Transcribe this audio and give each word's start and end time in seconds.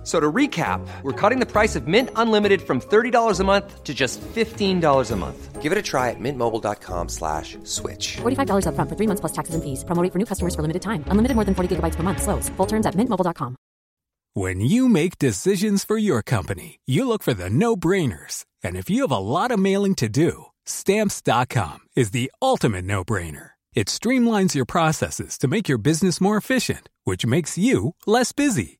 F- 0.00 0.06
So 0.06 0.18
to 0.18 0.32
recap, 0.32 0.80
we're 1.02 1.12
cutting 1.12 1.40
the 1.40 1.46
price 1.46 1.76
of 1.76 1.86
Mint 1.86 2.08
Unlimited 2.16 2.62
from 2.62 2.80
$30 2.80 3.38
a 3.40 3.44
month 3.44 3.84
to 3.84 3.92
just 3.92 4.18
$15 4.34 5.10
a 5.10 5.16
month. 5.16 5.60
Give 5.62 5.72
it 5.72 5.78
a 5.78 5.82
try 5.82 6.08
at 6.08 6.16
mintmobile.com 6.18 7.08
slash 7.10 7.58
switch. 7.64 8.16
$45 8.22 8.64
upfront 8.64 8.88
for 8.88 8.96
three 8.96 9.06
months 9.06 9.20
plus 9.20 9.32
taxes 9.32 9.54
and 9.54 9.62
fees. 9.62 9.84
Promo 9.84 10.02
rate 10.02 10.10
for 10.12 10.18
new 10.18 10.24
customers 10.24 10.54
for 10.54 10.62
limited 10.62 10.80
time. 10.80 11.04
Unlimited 11.12 11.34
more 11.36 11.44
than 11.44 11.54
40 11.54 11.76
gigabytes 11.76 11.96
per 11.96 12.02
month. 12.02 12.22
Slows. 12.22 12.48
Full 12.56 12.66
terms 12.66 12.86
at 12.86 12.94
mintmobile.com. 12.96 13.56
When 14.34 14.60
you 14.60 14.88
make 14.88 15.18
decisions 15.18 15.84
for 15.84 15.98
your 15.98 16.22
company, 16.22 16.78
you 16.86 17.04
look 17.06 17.22
for 17.22 17.34
the 17.34 17.50
no 17.50 17.76
brainers. 17.76 18.44
And 18.64 18.76
if 18.76 18.88
you 18.88 19.02
have 19.02 19.12
a 19.12 19.18
lot 19.18 19.50
of 19.52 19.58
mailing 19.60 19.94
to 19.96 20.08
do, 20.08 20.46
stamps.com 20.66 21.78
is 21.96 22.10
the 22.12 22.30
ultimate 22.40 22.84
no 22.84 23.04
brainer. 23.04 23.50
It 23.74 23.88
streamlines 23.88 24.54
your 24.54 24.66
processes 24.66 25.36
to 25.38 25.48
make 25.48 25.68
your 25.68 25.78
business 25.78 26.20
more 26.20 26.36
efficient, 26.38 26.88
which 27.04 27.26
makes 27.26 27.58
you 27.58 27.94
less 28.06 28.32
busy. 28.32 28.79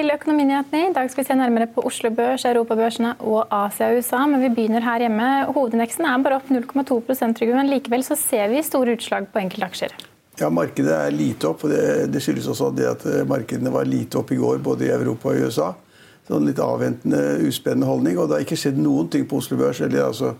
Til 0.00 0.12
Økonominyhetene. 0.14 0.88
I 0.88 0.94
dag 0.96 1.10
skal 1.12 1.22
vi 1.22 1.28
se 1.28 1.36
nærmere 1.36 1.68
på 1.68 1.82
Oslo 1.88 2.10
Børs, 2.14 2.46
Europabørsene 2.48 3.12
og 3.20 3.50
Asia 3.52 3.90
og 3.90 3.98
USA. 4.00 4.22
Men 4.30 4.40
vi 4.44 4.48
begynner 4.54 4.84
her 4.84 5.04
hjemme. 5.04 5.26
Hovedindeksen 5.52 6.06
er 6.08 6.22
bare 6.24 6.38
opp 6.38 6.48
0,2 6.48 7.34
trygg, 7.36 7.52
men 7.52 7.68
likevel 7.68 8.04
så 8.06 8.16
ser 8.16 8.48
vi 8.52 8.62
store 8.64 8.96
utslag 8.96 9.28
på 9.32 9.42
enkelte 9.42 9.68
aksjer. 9.68 9.96
Ja, 10.40 10.48
Markedet 10.48 10.94
er 10.94 11.12
lite 11.12 11.50
opp. 11.50 11.64
og 11.64 11.74
det, 11.74 11.82
det 12.14 12.22
skyldes 12.24 12.48
også 12.48 12.70
det 12.72 12.86
at 12.88 13.04
eh, 13.04 13.26
markedene 13.28 13.72
var 13.74 13.88
lite 13.88 14.22
opp 14.22 14.32
i 14.32 14.40
går, 14.40 14.62
både 14.64 14.88
i 14.88 14.94
Europa 14.94 15.34
og 15.34 15.36
i 15.36 15.44
USA. 15.44 15.74
Sånn 16.30 16.48
litt 16.48 16.62
avventende, 16.64 17.20
uspennende 17.44 17.90
holdning. 17.90 18.16
Og 18.16 18.30
det 18.30 18.38
har 18.38 18.46
ikke 18.46 18.60
skjedd 18.62 18.80
noen 18.80 19.10
ting 19.12 19.28
på 19.28 19.42
Oslo 19.42 19.60
Børs. 19.60 19.82
eller 19.84 20.06
altså 20.06 20.32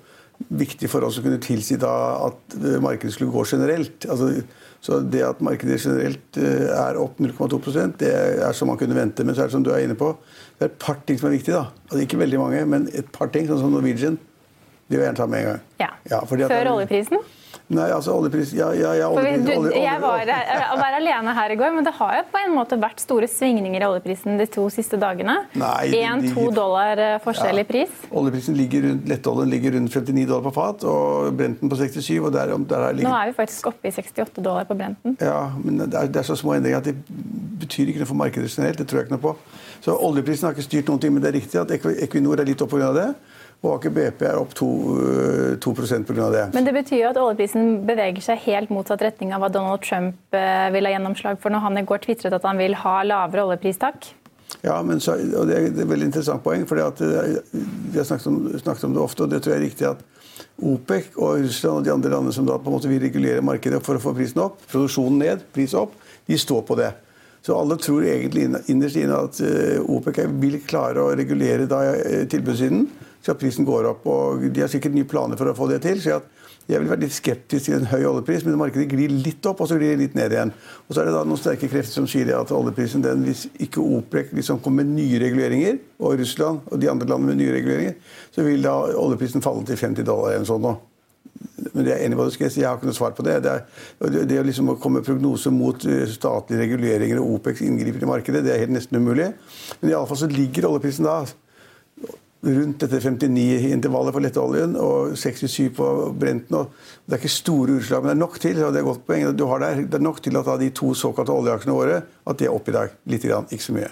viktig 0.49 0.89
for 0.89 1.05
oss 1.05 1.19
å 1.21 1.25
kunne 1.27 1.43
tilsi 1.43 1.77
da 1.77 1.93
at 2.31 2.57
eh, 2.57 2.81
markedet 2.81 3.13
skulle 3.13 3.35
gå 3.35 3.45
generelt. 3.45 4.09
Altså, 4.09 4.33
så 4.81 5.01
det 5.05 5.21
at 5.27 5.41
markedet 5.45 5.77
generelt 5.83 6.39
eh, 6.41 6.71
er 6.73 6.97
opp 7.01 7.19
0,2 7.21 7.59
det 8.01 8.11
er 8.11 8.55
som 8.57 8.71
man 8.73 8.79
kunne 8.81 8.97
vente. 8.97 9.25
Men 9.25 9.37
så 9.37 9.45
er 9.45 9.51
det 9.51 9.57
som 9.59 9.65
du 9.65 9.71
er 9.75 9.85
inne 9.85 9.97
på, 9.99 10.15
det 10.57 10.65
er 10.65 10.71
et 10.73 10.79
par 10.81 10.97
ting 11.07 11.21
som 11.21 11.29
er 11.29 11.37
viktige. 11.37 11.59
da. 11.59 11.67
Altså, 11.91 12.01
ikke 12.07 12.21
veldig 12.23 12.41
mange, 12.41 12.65
men 12.67 12.89
et 12.97 13.11
par 13.13 13.29
ting, 13.33 13.49
sånn 13.49 13.61
som 13.61 13.75
Norwegian. 13.75 14.17
De 14.89 14.97
vil 14.97 15.05
jeg 15.05 15.11
gjerne 15.11 15.21
ta 15.21 15.27
med 15.31 15.43
en 15.45 15.51
gang. 15.51 15.61
Ja. 15.83 15.91
Ja, 16.11 16.25
Før 16.25 16.73
oljeprisen. 16.73 17.21
Nei, 17.71 17.85
altså 17.95 18.17
oljepris 18.19 18.51
ja, 18.57 18.73
ja, 18.75 18.89
ja, 18.99 19.07
oljepris, 19.07 19.45
du, 19.47 19.51
olje- 19.53 19.71
olje- 19.71 19.83
jeg 19.85 20.01
var, 20.03 20.25
jeg 20.27 20.79
var 20.81 20.95
alene 20.97 21.35
her 21.37 21.53
i 21.55 21.57
går, 21.61 21.71
men 21.77 21.85
det 21.87 21.93
har 22.01 22.17
jo 22.17 22.23
på 22.33 22.41
en 22.43 22.55
måte 22.57 22.79
vært 22.83 22.99
store 23.05 23.29
svingninger 23.31 23.85
i 23.85 23.87
oljeprisen 23.87 24.41
de 24.41 24.47
to 24.51 24.65
siste 24.75 24.99
dagene. 24.99 25.37
Én-to 25.55 26.49
1-2 26.49 26.55
dollar 26.57 26.99
eh, 26.99 27.19
forskjell 27.23 27.63
i 27.63 27.65
pris. 27.69 27.93
Oljeprisen 28.11 28.59
ligger 28.59 28.89
rundt, 28.89 29.07
Lettoljen 29.13 29.53
ligger 29.55 29.77
rundt 29.79 29.95
59 29.95 30.27
dollar 30.27 30.43
på 30.49 30.55
fat, 30.59 30.83
og 30.91 31.31
Brenten 31.39 31.71
på 31.71 31.79
67. 31.79 32.11
og 32.27 32.33
der, 32.35 32.57
der 32.75 32.87
er 32.89 32.99
Nå 33.07 33.15
er 33.21 33.31
vi 33.31 33.37
faktisk 33.39 33.71
oppe 33.71 33.87
i 33.87 33.95
68 33.95 34.43
dollar 34.43 34.67
på 34.67 34.75
Brenten. 34.75 35.15
ja, 35.23 35.39
men 35.63 35.79
det 35.85 35.95
er, 35.95 36.11
det 36.11 36.25
er 36.25 36.27
så 36.33 36.35
små 36.43 36.57
endringer 36.59 36.83
at 36.83 36.91
det 36.91 36.97
betyr 37.63 37.87
ikke 37.95 38.03
noe 38.03 38.11
for 38.11 38.19
markedet 38.19 38.51
generelt. 38.51 38.79
Det 38.83 38.89
tror 38.91 38.99
jeg 39.05 39.07
ikke 39.07 39.15
noe 39.21 39.27
på. 39.31 39.37
Så 39.81 39.95
Oljeprisen 39.95 40.49
har 40.51 40.59
ikke 40.59 40.67
styrt 40.67 40.91
noen 40.91 40.99
ting, 41.07 41.15
men 41.15 41.23
det 41.23 41.31
er 41.31 41.39
riktig 41.39 41.61
at 41.63 41.71
Equinor 41.79 42.41
er 42.43 42.51
litt 42.51 42.61
opp 42.67 42.75
pga. 42.75 42.91
det. 42.99 43.09
Og 43.61 43.75
Aker 43.75 43.93
BP 43.93 44.23
er 44.25 44.39
opp 44.41 44.55
2%, 44.57 44.63
øh, 45.53 45.59
2 45.61 45.75
pga. 46.09 46.31
det. 46.33 46.45
Men 46.55 46.65
det 46.65 46.73
betyr 46.73 47.03
jo 47.03 47.11
at 47.11 47.19
oljeprisen 47.21 47.83
beveger 47.87 48.25
seg 48.25 48.39
helt 48.47 48.71
motsatt 48.73 49.03
retning 49.05 49.35
av 49.37 49.43
hva 49.43 49.51
Donald 49.53 49.83
Trump 49.85 50.17
eh, 50.33 50.71
vil 50.73 50.89
ha 50.89 50.95
gjennomslag 50.95 51.37
for 51.43 51.53
når 51.53 51.67
han 51.67 51.77
i 51.79 51.85
går 51.85 52.01
tvitret 52.07 52.33
at 52.33 52.47
han 52.49 52.57
vil 52.59 52.75
ha 52.75 53.03
lavere 53.05 53.45
oljepristak. 53.45 54.15
Ja, 54.65 54.81
men 54.83 55.01
så, 55.01 55.13
og 55.37 55.47
det, 55.49 55.57
er, 55.57 55.69
et 55.69 55.89
veldig 55.89 56.09
interessant 56.09 56.43
poeng. 56.43 56.65
for 56.67 56.81
Vi 56.81 57.99
har 57.99 58.05
snakket 58.09 58.27
om, 58.27 58.41
snakket 58.59 58.85
om 58.89 58.97
det 58.97 59.03
ofte, 59.03 59.23
og 59.23 59.31
det 59.31 59.43
tror 59.43 59.55
jeg 59.55 59.61
er 59.61 59.69
riktig 59.69 59.87
at 59.91 60.01
OPEC 60.61 61.15
og 61.17 61.45
Russland 61.45 61.79
og 61.81 61.85
de 61.85 61.93
andre 61.93 62.11
landene 62.13 62.33
som 62.37 62.49
da 62.49 62.57
på 62.61 62.69
en 62.69 62.77
måte 62.77 62.89
vil 62.91 63.01
regulere 63.03 63.45
markedet 63.45 63.81
for 63.85 63.97
å 63.97 64.03
få 64.03 64.13
prisen 64.17 64.43
opp, 64.43 64.59
produksjonen 64.73 65.21
ned, 65.21 65.45
pris 65.55 65.77
opp, 65.77 65.95
de 66.29 66.37
står 66.41 66.65
på 66.69 66.77
det. 66.81 66.91
Så 67.45 67.57
alle 67.57 67.79
tror 67.81 68.05
egentlig 68.05 68.45
inn- 68.49 68.61
innerst 68.69 68.99
inne 69.01 69.17
at 69.17 69.39
eh, 69.45 69.79
OPEC 69.81 70.27
vil 70.43 70.59
klare 70.69 71.01
å 71.01 71.15
regulere 71.17 71.65
eh, 71.65 72.27
tilbudssiden, 72.29 72.85
så 73.21 73.35
at 73.35 73.41
prisen 73.41 73.69
går 73.69 73.89
opp. 73.93 74.07
og 74.09 74.47
De 74.51 74.63
har 74.65 74.71
sikkert 74.73 74.97
nye 74.97 75.09
planer 75.09 75.41
for 75.41 75.51
å 75.51 75.57
få 75.57 75.69
det 75.71 75.83
til. 75.87 76.01
så 76.03 76.21
jeg 76.71 76.85
vil 76.85 76.91
være 76.93 77.03
litt 77.03 77.15
skeptisk 77.15 77.67
til 77.67 77.81
en 77.81 77.89
høy 77.91 78.05
oljepris, 78.07 78.45
men 78.47 78.59
markedet 78.61 78.87
glir 78.91 79.11
litt 79.11 79.47
opp 79.49 79.63
og 79.65 79.71
så 79.71 79.79
glir 79.79 79.95
det 79.95 80.05
litt 80.05 80.19
ned 80.19 80.35
igjen. 80.35 80.53
Og 80.87 80.95
så 80.95 81.03
er 81.03 81.09
det 81.09 81.15
da 81.17 81.23
noen 81.27 81.41
sterke 81.41 81.71
krefter 81.71 81.97
som 81.99 82.07
sier 82.11 82.31
at 82.37 82.53
oljeprisen, 82.55 83.03
den, 83.03 83.25
hvis 83.27 83.49
ikke 83.59 83.83
OPEC 83.83 84.31
liksom 84.39 84.61
kommer 84.63 84.87
med 84.87 85.01
nye 85.01 85.19
reguleringer, 85.23 85.81
og 85.99 86.21
Russland 86.21 86.63
og 86.71 86.79
de 86.83 86.91
andre 86.93 87.09
landene 87.11 87.33
med 87.33 87.41
nye 87.43 87.57
reguleringer, 87.57 88.15
så 88.31 88.47
vil 88.47 88.63
da 88.63 88.77
oljeprisen 89.03 89.43
falle 89.43 89.67
til 89.67 89.81
50 89.81 90.07
dollar 90.07 90.37
eller 90.37 90.47
noe 90.47 90.53
sånt. 90.53 90.87
Men 91.75 91.87
jeg 91.87 91.95
er 91.97 92.05
enig 92.05 92.17
i 92.17 92.19
hva 92.21 92.27
du 92.29 92.35
skal 92.35 92.51
si, 92.53 92.63
jeg 92.63 92.69
har 92.69 92.79
ikke 92.79 92.89
noe 92.89 92.97
svar 92.97 93.13
på 93.17 93.25
det. 93.27 93.37
Det, 93.45 93.53
er, 93.57 94.23
det, 94.29 94.41
liksom 94.47 94.73
å 94.73 94.79
komme 94.81 95.01
med 95.01 95.09
prognoser 95.09 95.53
mot 95.55 95.85
eh, 95.89 96.07
statlige 96.11 96.65
reguleringer 96.65 97.21
og 97.21 97.37
OPECs 97.39 97.63
inngriper 97.67 98.07
i 98.07 98.11
markedet, 98.11 98.43
det 98.47 98.55
er 98.55 98.63
helt 98.65 98.75
nesten 98.77 99.01
umulig. 99.01 99.31
Men 99.81 99.93
iallfall 99.93 100.23
så 100.23 100.31
ligger 100.31 100.71
oljeprisen 100.71 101.09
da 101.09 101.23
rundt 102.41 102.81
dette 102.81 103.01
59-intervallet 103.05 104.15
for 104.17 104.25
letteoljen 104.25 104.77
og 104.81 105.17
67 105.19 105.71
på 105.77 105.89
Brenten. 106.17 106.69
Det 107.05 107.17
er 107.17 107.21
ikke 107.21 107.33
store 107.33 107.77
utslag, 107.81 108.03
men 108.03 108.13
det 108.13 108.17
er 108.17 108.23
nok 108.23 108.39
til 108.41 108.61
og 108.65 108.73
det 108.73 108.81
er 108.81 108.87
godt 108.89 109.05
poeng 109.09 109.27
du 109.37 109.45
har 109.51 109.65
der, 109.65 109.83
det 109.85 109.99
er 109.99 110.07
nok 110.07 110.23
til 110.25 110.39
at 110.41 110.49
da 110.49 110.57
de 110.61 110.71
to 110.77 110.95
såkalte 110.97 111.35
oljeaksjene 111.35 111.77
våre 111.77 112.01
at 112.01 112.41
de 112.41 112.49
er 112.49 112.55
opp 112.55 112.71
i 112.71 112.77
dag. 112.77 112.95
Litt, 113.13 113.27
grann, 113.29 113.51
ikke 113.53 113.67
så 113.67 113.77
mye. 113.77 113.91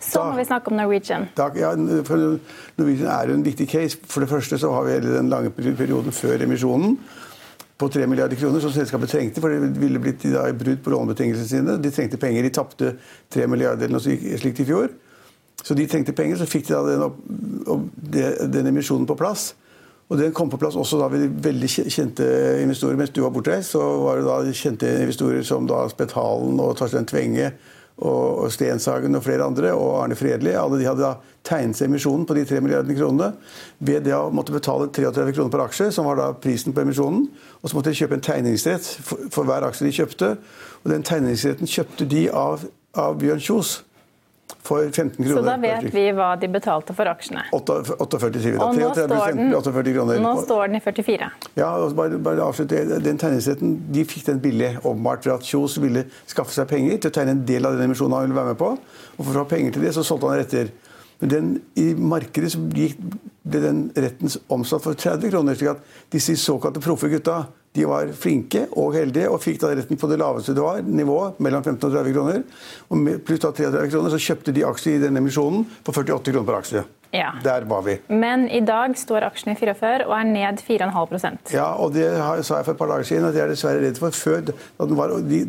Så 0.00 0.22
må 0.24 0.36
vi 0.38 0.46
snakke 0.48 0.72
om 0.72 0.78
Norwegian. 0.80 1.26
Da, 1.36 1.50
ja, 1.60 1.72
for 2.08 2.38
Norwegian 2.80 3.10
er 3.12 3.32
jo 3.32 3.36
en 3.36 3.44
viktig 3.44 3.66
case. 3.68 3.98
For 4.08 4.24
det 4.24 4.30
første 4.30 4.60
så 4.60 4.70
har 4.72 4.86
vi 4.86 4.94
hele 4.96 5.16
den 5.16 5.28
lange 5.32 5.52
perioden 5.52 6.12
før 6.16 6.40
emisjonen 6.40 6.96
på 7.80 7.88
3 7.88 8.06
milliarder 8.08 8.36
kroner 8.36 8.60
som 8.60 8.72
selskapet 8.72 9.08
trengte, 9.08 9.40
for 9.40 9.52
det 9.52 9.70
ville 9.80 10.00
blitt 10.02 10.24
i 10.28 10.32
brudd 10.32 10.82
på 10.84 10.92
lånebetingelsene 10.92 11.48
sine. 11.48 11.76
De 11.80 11.92
trengte 11.92 12.20
penger. 12.20 12.44
De 12.44 12.52
tapte 12.52 12.90
3 13.32 13.46
milliarder 13.48 13.88
eller 13.88 13.96
noe 13.96 14.40
slikt 14.40 14.60
i 14.60 14.68
fjor. 14.68 14.92
Så 15.62 15.76
de 15.76 15.86
trengte 15.88 16.14
penger, 16.16 16.40
så 16.40 16.48
fikk 16.48 16.68
de 16.68 16.76
da 16.76 16.82
den, 16.88 17.02
opp, 17.04 17.90
den 18.54 18.70
emisjonen 18.70 19.08
på 19.08 19.18
plass. 19.20 19.50
Og 20.10 20.18
den 20.18 20.32
kom 20.34 20.50
på 20.50 20.58
plass 20.58 20.74
også 20.78 20.98
da 20.98 21.06
ved 21.12 21.28
veldig 21.44 21.68
kjente 21.70 22.26
investorer. 22.64 22.96
Mens 22.98 23.12
du 23.14 23.20
var 23.22 23.34
bortreist, 23.34 23.76
så 23.76 23.82
var 24.02 24.18
det 24.18 24.26
da 24.26 24.54
kjente 24.58 24.88
investorer 25.04 25.44
som 25.46 25.68
da 25.70 25.84
Spetalen 25.92 26.58
og 26.58 26.74
Torstein 26.78 27.06
Tvenge 27.06 27.52
og 28.00 28.48
Stenshagen 28.48 29.14
og 29.16 29.22
flere 29.22 29.44
andre, 29.44 29.74
og 29.76 29.98
Arne 30.00 30.16
Fredli. 30.16 30.54
Alle 30.56 30.78
de 30.80 30.86
hadde 30.88 31.04
da 31.04 31.12
tegnet 31.46 31.76
seg 31.76 31.90
emisjonen 31.90 32.24
på 32.26 32.34
de 32.36 32.46
3 32.48 32.62
milliardene 32.64 32.96
kronene 32.96 33.28
ved 33.84 34.06
det 34.08 34.14
å 34.16 34.30
måtte 34.32 34.54
betale 34.54 34.88
33 34.88 35.34
kroner 35.36 35.52
per 35.52 35.64
aksje, 35.66 35.90
som 35.92 36.08
var 36.08 36.16
da 36.18 36.30
prisen 36.32 36.74
på 36.74 36.82
emisjonen. 36.82 37.26
Og 37.60 37.70
så 37.70 37.76
måtte 37.76 37.92
de 37.92 38.00
kjøpe 38.00 38.16
en 38.16 38.24
tegningsrett 38.24 38.88
for, 39.04 39.28
for 39.30 39.48
hver 39.48 39.68
aksje 39.68 39.86
de 39.86 39.94
kjøpte. 39.98 40.32
Og 40.80 40.90
den 40.94 41.04
tegningsretten 41.06 41.70
kjøpte 41.70 42.08
de 42.08 42.24
av, 42.32 42.64
av 42.98 43.20
Bjørn 43.20 43.44
Kjos 43.44 43.76
for 44.70 44.86
15 44.86 45.16
kroner. 45.18 45.36
Så 45.36 45.44
da 45.46 45.56
vet 45.60 45.88
vi 45.94 46.04
hva 46.16 46.28
de 46.40 46.50
betalte 46.52 46.94
for 46.96 47.10
aksjene. 47.10 47.42
48, 47.56 47.96
48 47.98 48.52
Og 48.54 48.78
nå 48.78 48.90
står, 48.94 49.10
den, 49.34 49.54
48 49.56 49.94
kroner. 49.96 50.20
nå 50.22 50.34
står 50.44 50.70
den 50.70 50.78
i 50.78 50.82
44. 50.84 51.30
Ja, 51.58 51.70
og 51.76 51.96
bare, 51.98 52.20
bare 52.22 52.46
avslutte. 52.46 52.84
Den 53.02 53.18
tegningsretten 53.20 53.74
de 53.94 54.04
fikk 54.08 54.28
den 54.28 54.42
billig, 54.42 54.76
åpenbart 54.84 55.26
ved 55.26 55.36
at 55.38 55.48
Kjos 55.50 55.80
ville 55.82 56.06
skaffe 56.30 56.54
seg 56.54 56.70
penger 56.70 57.00
til 57.02 57.12
å 57.12 57.16
tegne 57.18 57.36
en 57.38 57.42
del 57.48 57.66
av 57.66 57.78
den 57.78 57.90
emisjonen 57.90 58.18
han 58.18 58.28
ville 58.28 58.38
være 58.38 58.54
med 58.54 58.60
på. 58.62 58.70
Og 59.18 59.26
for 59.26 59.34
å 59.34 59.44
ha 59.44 59.50
penger 59.50 59.76
til 59.76 59.88
det, 59.88 59.94
så 59.98 60.06
solgte 60.06 60.30
han 60.30 60.40
retter. 60.40 60.72
Men 61.20 61.32
den, 61.34 61.48
i 61.76 61.90
markedet 61.94 62.54
så 62.54 62.62
gikk, 62.72 63.00
ble 63.50 63.60
den 63.66 63.80
retten 63.96 64.32
omsatt 64.52 64.84
for 64.84 64.96
30 64.96 65.32
kroner. 65.32 65.58
slik 65.58 65.74
at 65.74 66.12
disse 66.12 66.36
såkalte 66.40 66.80
proffe 66.80 67.10
gutta 67.12 67.42
de 67.76 67.86
var 67.86 68.10
flinke 68.18 68.64
og 68.78 68.94
heldige 68.96 69.30
og 69.30 69.42
fikk 69.42 69.60
da 69.62 69.70
retten 69.74 69.98
på 70.00 70.08
det 70.10 70.18
laveste 70.18 70.54
det 70.56 70.64
var, 70.64 70.80
nivået, 70.82 71.38
mellom 71.38 71.62
15 71.62 71.86
og 71.86 71.92
30 71.94 72.16
kroner. 72.16 72.40
Og 72.90 73.10
pluss 73.26 73.44
da 73.44 73.52
33 73.54 73.92
kroner, 73.92 74.14
så 74.14 74.24
kjøpte 74.24 74.54
de 74.56 74.66
aksjer 74.66 74.98
i 74.98 75.04
denne 75.04 75.22
emisjonen 75.22 75.62
for 75.86 75.94
48 75.94 76.34
kroner 76.34 76.48
per 76.48 76.58
aksje. 76.58 76.84
Ja. 77.12 77.32
Der 77.42 77.64
var 77.66 77.82
vi. 77.82 77.96
Men 78.08 78.44
i 78.48 78.60
dag 78.62 78.92
står 78.98 79.24
aksjen 79.26 79.50
i 79.50 79.56
44 79.58 80.04
og 80.06 80.12
er 80.14 80.28
ned 80.28 80.60
4,5% 80.62 81.50
Ja, 81.52 81.64
og 81.74 81.92
det 81.94 82.06
har- 82.16 82.42
sa 82.42 82.56
jeg 82.60 82.64
for 82.64 82.72
et 82.72 82.78
par 82.78 82.86
dager 82.86 83.02
siden 83.02 83.24
at 83.24 83.34
jeg 83.34 83.42
er 83.42 83.48
dessverre 83.48 83.80
redd 83.82 83.98
for. 83.98 84.10
Før, 84.10 84.40
da 84.46 84.86
den 84.86 84.96
var, 84.96 85.08
de, 85.08 85.40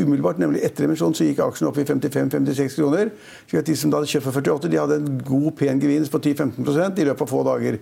umiddelbart, 0.00 0.38
nemlig 0.38 0.64
etter 0.64 0.84
emisjonen, 0.84 1.14
så 1.14 1.24
gikk 1.28 1.42
aksjen 1.44 1.68
opp 1.68 1.76
i 1.76 1.84
55-56 1.84 2.74
kroner. 2.76 3.10
Så 3.50 3.58
at 3.58 3.66
De 3.66 3.76
som 3.76 3.90
da 3.90 3.98
hadde 3.98 4.08
kjøpt 4.08 4.24
for 4.24 4.32
48, 4.40 4.70
de 4.70 4.76
hadde 4.80 4.96
en 4.96 5.18
god, 5.18 5.50
pen 5.56 5.80
gevinst 5.80 6.10
på 6.10 6.18
10-15% 6.24 6.98
i 6.98 7.04
løpet 7.04 7.20
av 7.20 7.28
få 7.28 7.44
dager. 7.44 7.78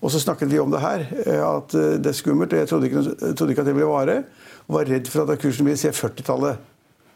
Og 0.00 0.10
så 0.10 0.20
snakket 0.22 0.48
vi 0.48 0.58
om 0.58 0.70
det 0.70 0.80
her, 0.80 1.00
eh, 1.26 1.42
at 1.56 1.74
eh, 1.74 1.98
det 1.98 2.06
er 2.06 2.12
skummelt. 2.22 2.52
og 2.52 2.58
Jeg 2.58 2.68
trodde 2.68 2.86
ikke, 2.86 3.34
trodde 3.34 3.50
ikke 3.50 3.60
at 3.60 3.66
det 3.66 3.74
ville 3.74 3.90
vare. 3.90 4.24
Og 4.68 4.74
var 4.78 4.84
redd 4.84 5.08
for 5.08 5.26
at 5.30 5.38
kursen 5.40 5.64
ville 5.66 5.76
se 5.78 5.90
40-tallet. 5.90 6.58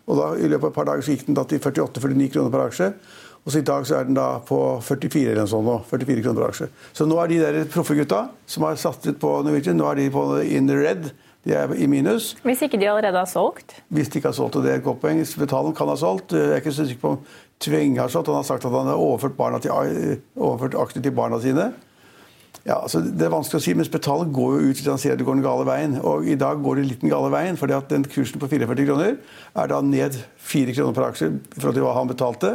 Og 0.08 0.16
da, 0.18 0.34
I 0.44 0.48
løpet 0.48 0.64
av 0.64 0.70
et 0.70 0.74
par 0.74 0.84
dager 0.84 1.02
så 1.02 1.14
gikk 1.14 1.26
den 1.26 1.34
da 1.38 1.44
til 1.44 1.60
48-49 1.60 2.32
kroner 2.32 2.50
per 2.50 2.66
aksje. 2.66 2.92
Og 3.42 3.50
så 3.50 3.58
I 3.58 3.66
dag 3.66 3.86
så 3.86 3.98
er 3.98 4.06
den 4.06 4.14
da 4.14 4.36
på 4.46 4.56
44 4.86 5.32
eller 5.32 5.50
sånn 5.50 5.66
nå, 5.66 5.80
44 5.88 6.22
kroner 6.22 6.38
per 6.38 6.52
aksje. 6.52 6.68
Så 6.94 7.06
nå 7.10 7.18
er 7.18 7.30
de 7.32 7.40
der 7.42 7.60
proffe 7.72 7.96
gutta 7.98 8.28
som 8.46 8.66
har 8.68 8.78
satset 8.78 9.18
på 9.22 9.34
Norwegian, 9.42 9.80
nå 9.80 9.88
er 9.90 9.98
de 9.98 10.08
på 10.14 10.26
in 10.46 10.70
the 10.70 10.78
red. 10.78 11.10
De 11.42 11.56
er 11.58 11.72
i 11.74 11.88
minus. 11.90 12.36
Hvis 12.46 12.60
ikke 12.62 12.78
de 12.78 12.86
allerede 12.86 13.18
har 13.18 13.26
solgt? 13.26 13.74
Hvis 13.90 14.12
de 14.12 14.20
ikke 14.20 14.30
har 14.30 14.36
solgt, 14.36 14.60
og 14.60 14.62
det 14.62 14.70
er 14.70 14.78
et 14.78 14.84
godt 14.86 15.00
poeng. 15.02 15.18
Spetalen 15.26 15.74
kan 15.74 15.90
ha 15.90 15.96
solgt. 15.98 16.36
Jeg 16.38 16.52
er 16.54 16.62
ikke 16.62 16.74
så 16.74 16.86
sikker 16.86 17.02
på 17.02 17.16
om 17.16 17.24
Tvenge 17.62 17.98
har 17.98 18.12
solgt. 18.14 18.30
Han 18.30 18.38
har 18.38 18.46
sagt 18.46 18.66
at 18.68 18.74
han 18.74 18.90
har 18.90 19.00
overført, 19.02 19.34
til, 19.64 20.20
overført 20.38 20.78
aksjer 20.78 21.02
til 21.02 21.16
barna 21.18 21.42
sine. 21.42 21.72
Ja, 22.62 22.76
altså 22.78 23.00
Det 23.02 23.26
er 23.26 23.34
vanskelig 23.34 23.58
å 23.58 23.64
si, 23.64 23.74
men 23.74 23.86
Spetalen 23.88 24.30
går 24.34 24.52
jo 24.54 24.70
ut 24.70 24.78
hvis 24.78 24.86
han 24.86 25.00
ser 25.02 25.16
at 25.16 25.18
det 25.18 25.26
går 25.26 25.40
den 25.40 25.46
gale 25.46 25.66
veien. 25.66 25.96
Og 25.98 26.28
i 26.30 26.38
dag 26.38 26.62
går 26.62 26.78
det 26.78 26.86
litt 26.92 27.02
den 27.02 27.10
gale 27.10 27.30
veien, 27.34 27.58
fordi 27.58 27.74
at 27.74 27.90
den 27.90 28.06
kursen 28.06 28.38
på 28.38 28.46
44 28.46 28.86
kroner 28.86 29.16
er 29.18 29.72
da 29.72 29.80
ned 29.82 30.20
4 30.46 30.76
kroner 30.76 30.94
per 30.94 31.08
aksje 31.08 31.32
i 31.34 31.58
forhold 31.58 31.80
til 31.80 31.86
hva 31.88 31.96
han 31.98 32.12
betalte. 32.12 32.52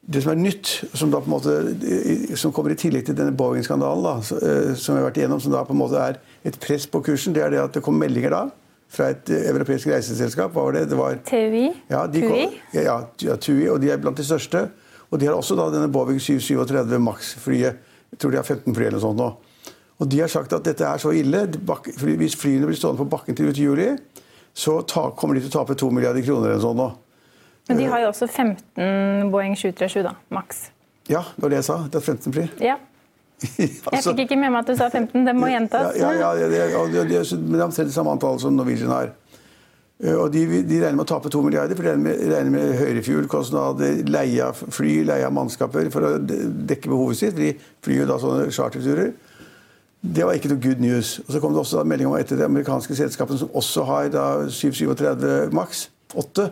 Det 0.00 0.22
som 0.24 0.32
er 0.32 0.40
nytt, 0.40 0.70
som, 0.96 1.10
da 1.12 1.20
på 1.20 1.28
en 1.28 1.34
måte, 1.34 2.36
som 2.40 2.54
kommer 2.56 2.72
i 2.72 2.78
tillegg 2.80 3.04
til 3.06 3.16
denne 3.18 3.34
Boeing-skandalen, 3.36 4.06
da, 4.06 4.38
eh, 4.40 4.70
som 4.74 4.96
vi 4.96 5.02
har 5.02 5.10
vært 5.10 5.20
igjennom, 5.20 5.42
som 5.44 5.52
da 5.52 5.60
på 5.66 5.76
en 5.76 5.82
måte 5.82 6.00
er 6.00 6.16
et 6.48 6.56
press 6.62 6.86
på 6.88 7.02
kursen, 7.04 7.36
det 7.36 7.44
er 7.44 7.52
det 7.52 7.60
at 7.62 7.76
det 7.76 7.82
kom 7.84 7.98
meldinger 8.00 8.32
da 8.32 8.46
fra 8.90 9.10
et 9.12 9.30
eh, 9.30 9.44
europeisk 9.52 9.90
reiseselskap. 9.92 10.54
Hva 10.56 10.64
var 10.66 10.78
det? 10.78 10.86
Det 10.90 10.98
var 10.98 11.20
TUI? 11.28 11.66
ja, 11.92 12.06
de 12.10 12.24
TUI? 12.24 12.48
ja, 12.74 12.96
ja, 13.22 13.36
TUI, 13.36 13.68
og 13.70 13.78
de 13.84 13.92
er 13.92 14.00
blant 14.02 14.18
de 14.18 14.26
største. 14.26 14.64
Og 15.10 15.20
de 15.20 15.28
har 15.28 15.36
også 15.36 15.58
da 15.58 15.68
denne 15.74 15.90
Boeing 15.92 16.18
737 16.22 16.96
Max-flyet. 17.02 17.86
Jeg 18.10 18.18
tror 18.18 18.32
de 18.32 18.40
har 18.40 18.46
15 18.46 18.74
fly 18.74 18.88
eller 18.88 18.98
noe 18.98 19.04
sånt 19.04 19.20
nå. 19.20 19.28
Og 20.00 20.08
de 20.08 20.22
har 20.22 20.32
sagt 20.32 20.54
at 20.56 20.64
dette 20.64 20.86
er 20.86 21.02
så 21.02 21.12
ille. 21.14 21.44
Hvis 22.18 22.38
flyene 22.40 22.66
blir 22.66 22.78
stående 22.78 23.02
på 23.02 23.10
bakken 23.12 23.36
til 23.36 23.50
ut 23.50 23.58
juli, 23.58 23.90
så 24.56 24.80
kommer 25.18 25.36
de 25.36 25.44
til 25.44 25.52
å 25.52 25.58
tape 25.60 25.76
2 25.78 25.90
milliarder 25.92 26.24
kroner 26.24 26.54
eller 26.54 26.62
sånt 26.64 26.80
nå. 26.80 26.88
Men 27.70 27.78
de 27.78 27.86
har 27.88 28.02
jo 28.02 28.10
også 28.10 28.26
15 28.26 29.30
Boeing 29.32 29.54
737, 29.56 30.02
da, 30.08 30.12
maks. 30.34 30.66
Ja, 31.10 31.22
det 31.36 31.42
var 31.44 31.52
det 31.54 31.60
jeg 31.62 31.66
sa. 31.70 31.76
Det 31.90 32.00
er 32.00 32.06
15 32.06 32.34
fly. 32.34 32.46
Ja. 32.66 32.76
Jeg 33.56 33.70
Altså- 33.88 34.10
fikk 34.12 34.26
ikke 34.26 34.36
med 34.36 34.50
meg 34.52 34.60
at 34.66 34.68
du 34.68 34.76
sa 34.76 34.90
15, 34.92 35.22
det 35.24 35.32
må 35.38 35.48
gjentas. 35.48 35.94
Ja, 35.96 36.10
ja, 36.12 36.32
ja, 36.36 36.48
det, 36.50 36.50
det, 36.92 37.06
det, 37.08 37.16
er- 37.22 37.38
men 37.40 37.56
det 37.56 37.62
omtrent 37.64 37.92
samme 37.94 38.12
antall 38.12 38.36
som 38.42 38.52
Norwegian 38.58 38.90
har. 38.92 39.14
Eh, 40.02 40.12
Og 40.18 40.28
de, 40.34 40.42
de 40.68 40.80
regner 40.82 40.98
med 40.98 41.06
å 41.06 41.08
tape 41.08 41.30
2 41.32 41.40
milliarder, 41.46 41.74
for 41.78 41.86
de 41.86 41.94
regner 41.94 42.04
med, 42.04 42.20
regner 42.34 42.52
med 42.52 42.74
høyere 42.82 43.02
fuelkostnad, 43.06 43.80
leie 44.12 44.44
av 44.44 44.60
fly, 44.76 44.92
leie 45.08 45.24
av 45.24 45.32
mannskaper 45.32 45.88
for 45.94 46.04
å 46.04 46.12
dekke 46.20 46.90
behovet 46.92 47.16
sitt. 47.22 47.36
De 47.38 47.54
flyr 47.86 48.02
jo 48.02 48.08
da 48.12 48.18
sånne 48.20 48.50
charterturer. 48.52 49.14
Det 50.00 50.24
var 50.24 50.36
ikke 50.36 50.48
noe 50.52 50.60
good 50.64 50.80
news. 50.84 51.18
Og 51.24 51.32
Så 51.34 51.40
kom 51.40 51.52
det 51.56 51.60
også 51.64 51.82
melding 51.88 52.08
om 52.12 52.16
etter 52.20 52.36
de 52.40 52.44
amerikanske 52.48 52.96
selskapene 52.96 53.40
som 53.40 53.48
også 53.56 53.84
har 53.88 54.08
da 54.12 54.26
737 54.52 55.52
maks, 55.56 55.86
8, 56.16 56.50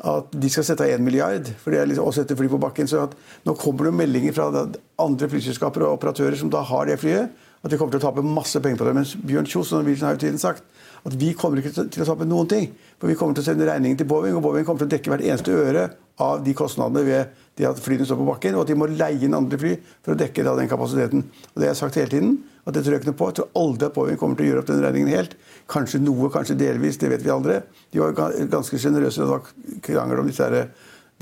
at 0.00 0.32
de 0.32 0.48
skal 0.50 0.64
sette 0.66 0.84
av 0.86 0.92
1 0.94 1.04
milliard 1.04 1.48
for 1.60 1.74
det 1.74 1.82
er 1.82 1.88
liksom 1.90 2.08
å 2.08 2.14
sette 2.16 2.36
fly 2.38 2.48
på 2.50 2.60
bakken. 2.62 2.88
så 2.88 3.04
Nå 3.44 3.54
kommer 3.60 3.88
det 3.88 3.96
meldinger 4.00 4.36
fra 4.36 4.66
andre 5.02 5.28
flyselskaper 5.28 5.84
og 5.84 5.98
operatører 5.98 6.38
som 6.40 6.50
da 6.52 6.62
har 6.64 6.88
det 6.88 6.98
flyet, 7.02 7.32
at 7.62 7.70
de 7.70 7.78
kommer 7.78 7.94
til 7.94 8.00
å 8.00 8.06
tape 8.08 8.24
masse 8.26 8.58
penger 8.60 8.80
på 8.80 8.88
det. 8.88 8.94
Mens 8.96 9.14
Bjørn 9.16 9.46
Kjos 9.46 9.72
og 9.72 9.82
Norwegian 9.82 10.08
har 10.08 10.16
jo 10.16 10.22
tiden 10.24 10.40
sagt 10.42 10.64
at 11.02 11.16
vi 11.18 11.32
kommer 11.38 11.60
ikke 11.60 11.74
til 11.74 12.04
å 12.04 12.08
tape 12.08 12.26
noen 12.26 12.48
ting. 12.50 12.70
For 12.98 13.10
vi 13.10 13.18
kommer 13.18 13.36
til 13.36 13.44
å 13.44 13.48
sende 13.50 13.68
regningen 13.68 14.00
til 14.00 14.08
Boeing, 14.10 14.38
og 14.38 14.44
Boeing 14.46 14.66
kommer 14.66 14.82
til 14.82 14.90
å 14.90 14.94
dekke 14.94 15.12
hvert 15.12 15.26
eneste 15.26 15.54
øre 15.54 15.84
av 16.22 16.42
de 16.44 16.54
kostnadene 16.56 17.04
ved 17.06 17.38
det 17.58 17.68
at 17.68 17.80
flyene 17.82 18.06
står 18.06 18.20
på 18.20 18.28
bakken, 18.30 18.56
og 18.56 18.64
at 18.64 18.72
de 18.72 18.78
må 18.78 18.88
leie 18.90 19.20
inn 19.26 19.36
andre 19.36 19.58
fly 19.60 19.76
for 20.00 20.14
å 20.14 20.18
dekke 20.18 20.46
den 20.46 20.70
kapasiteten. 20.70 21.24
Og 21.52 21.56
det 21.56 21.68
har 21.68 21.74
jeg 21.74 21.82
sagt 21.82 21.98
hele 22.00 22.14
tiden, 22.14 22.36
at 22.62 22.74
det 22.76 22.84
tror 22.84 22.94
jeg 22.94 23.02
ikke 23.02 23.10
noe 23.10 23.18
på. 23.18 23.28
Jeg 23.30 23.38
tror 23.40 23.48
aldri 23.58 23.86
at 23.88 23.94
Boeing 23.96 24.18
kommer 24.20 24.38
til 24.38 24.46
å 24.46 24.50
gjøre 24.52 24.62
opp 24.62 24.68
den 24.70 24.82
regningen 24.84 25.10
helt. 25.16 25.34
Kanskje 25.70 25.98
noe, 26.02 26.30
kanskje 26.30 26.58
delvis, 26.60 26.98
det 27.02 27.10
vet 27.10 27.24
vi 27.24 27.32
aldri. 27.34 27.58
De 27.90 28.02
var 28.02 28.14
ga- 28.14 28.30
ganske 28.52 28.78
sjenerøse 28.78 29.22
da 29.22 29.26
det 29.26 29.32
var 29.34 29.82
krangel 29.88 30.22
om 30.22 30.30
disse, 30.30 30.62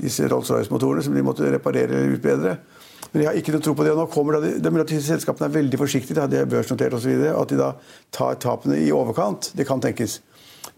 disse 0.01 0.29
Rolls-Royce-motorene 0.29 1.05
som 1.05 1.17
de 1.17 1.25
måtte 1.25 1.49
reparere 1.49 1.97
eller 1.97 2.17
utbedre. 2.17 2.57
Men 3.11 3.23
jeg 3.23 3.27
har 3.27 3.39
ikke 3.41 3.55
noe 3.55 3.65
tro 3.65 3.73
på 3.75 3.83
det. 3.83 3.91
og 3.95 4.03
Nå 4.03 4.07
kommer 4.13 4.37
det, 4.39 4.53
det 4.61 4.69
er 4.71 4.83
at 4.85 4.93
selskapene 5.03 5.49
er 5.49 5.57
veldig 5.57 5.79
forsiktige, 5.81 6.19
da, 6.21 6.27
de 6.29 6.39
er 6.39 6.51
børsnotert 6.51 6.93
osv. 6.95 7.11
At 7.33 7.49
de 7.49 7.59
da 7.59 7.71
tar 8.13 8.37
tapene 8.39 8.77
i 8.79 8.91
overkant. 8.95 9.51
Det 9.57 9.65
kan 9.67 9.81
tenkes. 9.83 10.19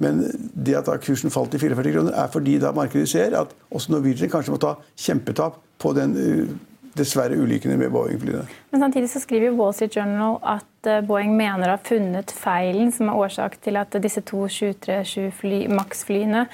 Men 0.02 0.24
det 0.56 0.80
at 0.80 0.90
kursen 1.04 1.32
falt 1.34 1.52
til 1.54 1.62
44 1.62 1.92
kroner, 1.94 2.16
er 2.18 2.32
fordi 2.32 2.58
da 2.62 2.72
markedet 2.76 3.10
ser 3.12 3.36
at 3.38 3.52
også 3.70 3.94
Norwegian 3.94 4.32
kanskje 4.32 4.56
må 4.56 4.62
ta 4.64 4.78
kjempetap 4.98 5.60
på 5.84 5.92
den 5.94 6.16
uh, 6.18 6.56
dessverre 6.98 7.38
ulykkene 7.40 7.78
med 7.80 7.92
Boeing-flyene. 7.94 8.46
Men 8.74 8.86
samtidig 8.86 9.10
så 9.14 9.22
skriver 9.24 9.56
Wall 9.58 9.74
Street 9.74 9.96
Journal 9.98 10.38
at 10.44 10.90
eh, 10.90 11.02
Boeing 11.08 11.34
mener 11.38 11.70
å 11.72 11.78
ha 11.78 11.82
funnet 11.84 12.32
feilen 12.36 12.92
som 12.94 13.10
er 13.10 13.20
årsak 13.26 13.60
til 13.64 13.80
at 13.82 13.96
disse 14.04 14.22
to 14.28 14.46
737 14.48 15.68
Max-flyene 15.74 16.46